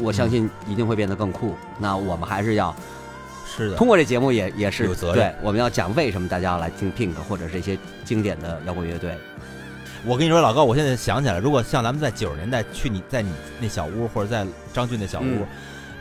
[0.00, 1.54] 我相信一定会变得更酷。
[1.78, 2.74] 那我们还是要
[3.46, 9.14] 是的，通过这节目也也是有责任对，我们要讲为什么大家要来听 Pink 或者是一些经典的摇滚乐队。
[10.04, 13.30] 我跟你说，老高，我现在想起来，如果像咱们在九十年代去你在你
[13.60, 15.46] 那小屋，或者在张俊那小屋、嗯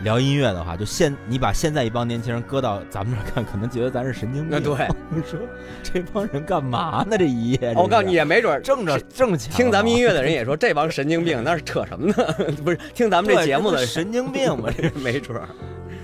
[0.04, 4.52] 聊音乐的话，就现你把现在一帮年轻人搁到咱们这儿看，可能觉得咱是神经病。
[4.52, 4.72] 那对，
[5.12, 5.40] 我说
[5.84, 7.18] 这帮人干嘛呢？
[7.18, 12.16] 这一夜，我告诉你，也没准儿正着正强，听咱们音乐的人也说这帮神经病，那是扯什么呢？
[12.64, 14.70] 不是听咱们这节目的神经病吗？
[14.76, 15.48] 这没准儿。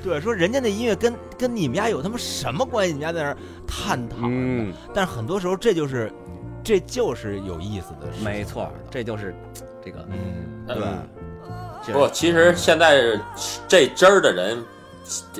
[0.04, 2.94] 对，说人家那音乐跟跟你们家有他妈什么关系？
[2.94, 6.12] 你们家在那儿探讨呢，嗯，但是很多时候这就是
[6.64, 9.34] 这就是有意思的事情，没错，这就是
[9.84, 10.18] 这个嗯，
[10.68, 10.86] 嗯对。
[11.94, 13.20] 不，其实现在
[13.68, 14.64] 这支儿的人，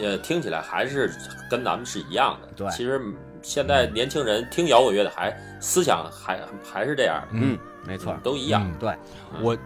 [0.02, 1.14] 呃，听起来还是
[1.50, 2.48] 跟咱们是一样的。
[2.56, 3.02] 对其实
[3.42, 8.64] 现在年轻人听摇滚乐的还思想还还是这样，嗯，没错，都一样。
[8.66, 8.96] 嗯对，
[9.42, 9.58] 我，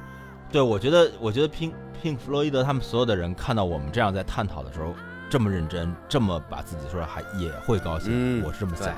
[0.52, 4.94] 对我觉得，我觉得拼拼弗洛伊德他们所有的人看到我们这样在探讨的时候，
[5.30, 8.10] 这么认真，这么把自己说还也会高兴。
[8.12, 8.96] 嗯我是这么想的。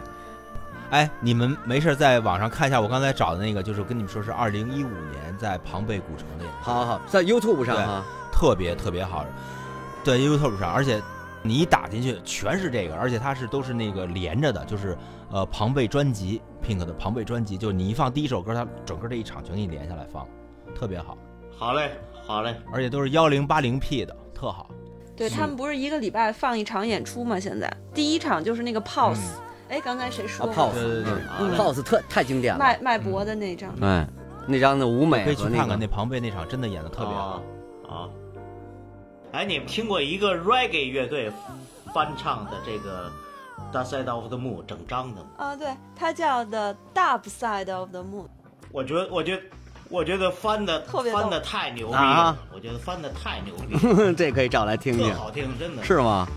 [0.92, 9.26] 哎，你们没事在网上看一下我刚才找的那个，就是跟你们说是二零一五年在庞贝古城的演出，好好好，在 YouTube 上对哈，特别特别好。
[10.04, 11.02] 对 YouTube 上，而且
[11.42, 14.98] 你一打进去全是这个，而且它是都是那个连着的，就是
[15.32, 20.28] 呃庞贝专辑 Pink 的庞贝专辑，就是你一放第一首歌，它整个这一场全给你连下来放，
[20.76, 21.18] 特别好。
[21.56, 21.92] 好嘞，
[22.26, 24.70] 好嘞，而且都是幺零八零 P 的，特好。
[25.16, 27.40] 对他们不是一个礼拜放一场演出吗？
[27.40, 29.36] 现在第一场就是那个 Pulse，
[29.72, 33.74] 哎、刚才谁说啊？，Pulse，对对对嗯，Pulse 特太经典了，脉脉搏的那张。
[33.82, 34.06] 哎，
[34.46, 37.22] 那张的舞美可以去和看看那那个庞贝那场，真的演的特别好。
[37.22, 37.42] 啊
[37.90, 38.10] 啊！
[39.32, 41.32] 哎，你们听过一个 reggae 乐队
[41.94, 43.10] 翻唱的这个
[43.74, 45.28] 《Dark Side of the Moon》整张的吗？
[45.38, 48.26] 啊，对，它叫 The Dark Side of the Moon。
[48.74, 49.44] 我觉得，我觉得，
[49.90, 52.38] 我觉得翻的特别逗翻的太牛逼啊了！
[52.54, 56.28] 我觉得翻的太牛逼了， 这可以找来听听特，好听，真的是吗？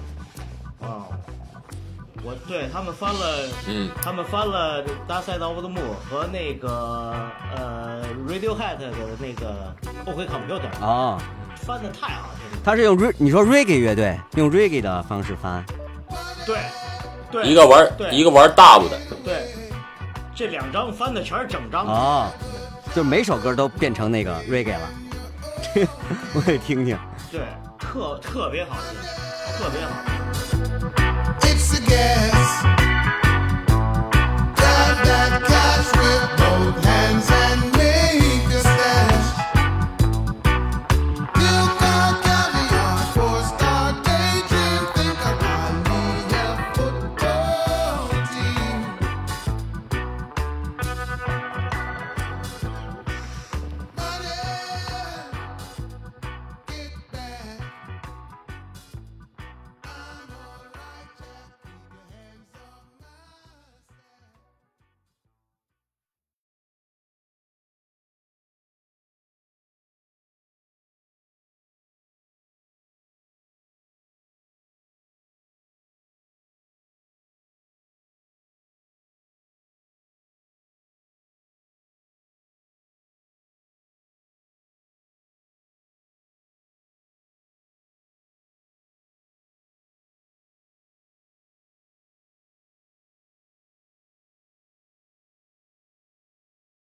[0.80, 1.06] 啊！
[2.24, 5.74] 我对他们翻了，嗯，他们翻了《Dark Side of the Moon》
[6.10, 7.14] 和那个
[7.54, 9.74] 呃 Radiohead 的那个
[10.10, 11.20] 《OK Computer》，哦，
[11.56, 12.62] 翻的太好听了。
[12.64, 15.62] 他是用 re 你说 reggae 乐队用 reggae 的方式翻，
[16.46, 16.56] 对，
[17.30, 19.48] 对，一个玩对一个玩 dub 的，对，
[20.34, 21.92] 这两张翻的全是整张啊。
[21.92, 22.32] 哦，
[22.94, 24.88] 就每首歌都变成那个 reggae 了，
[26.32, 26.98] 我得听听。
[27.30, 27.42] 对，
[27.78, 28.98] 特特别好听，
[29.58, 30.13] 特别好
[31.86, 32.62] guess
[34.56, 37.43] that that cash with both hands.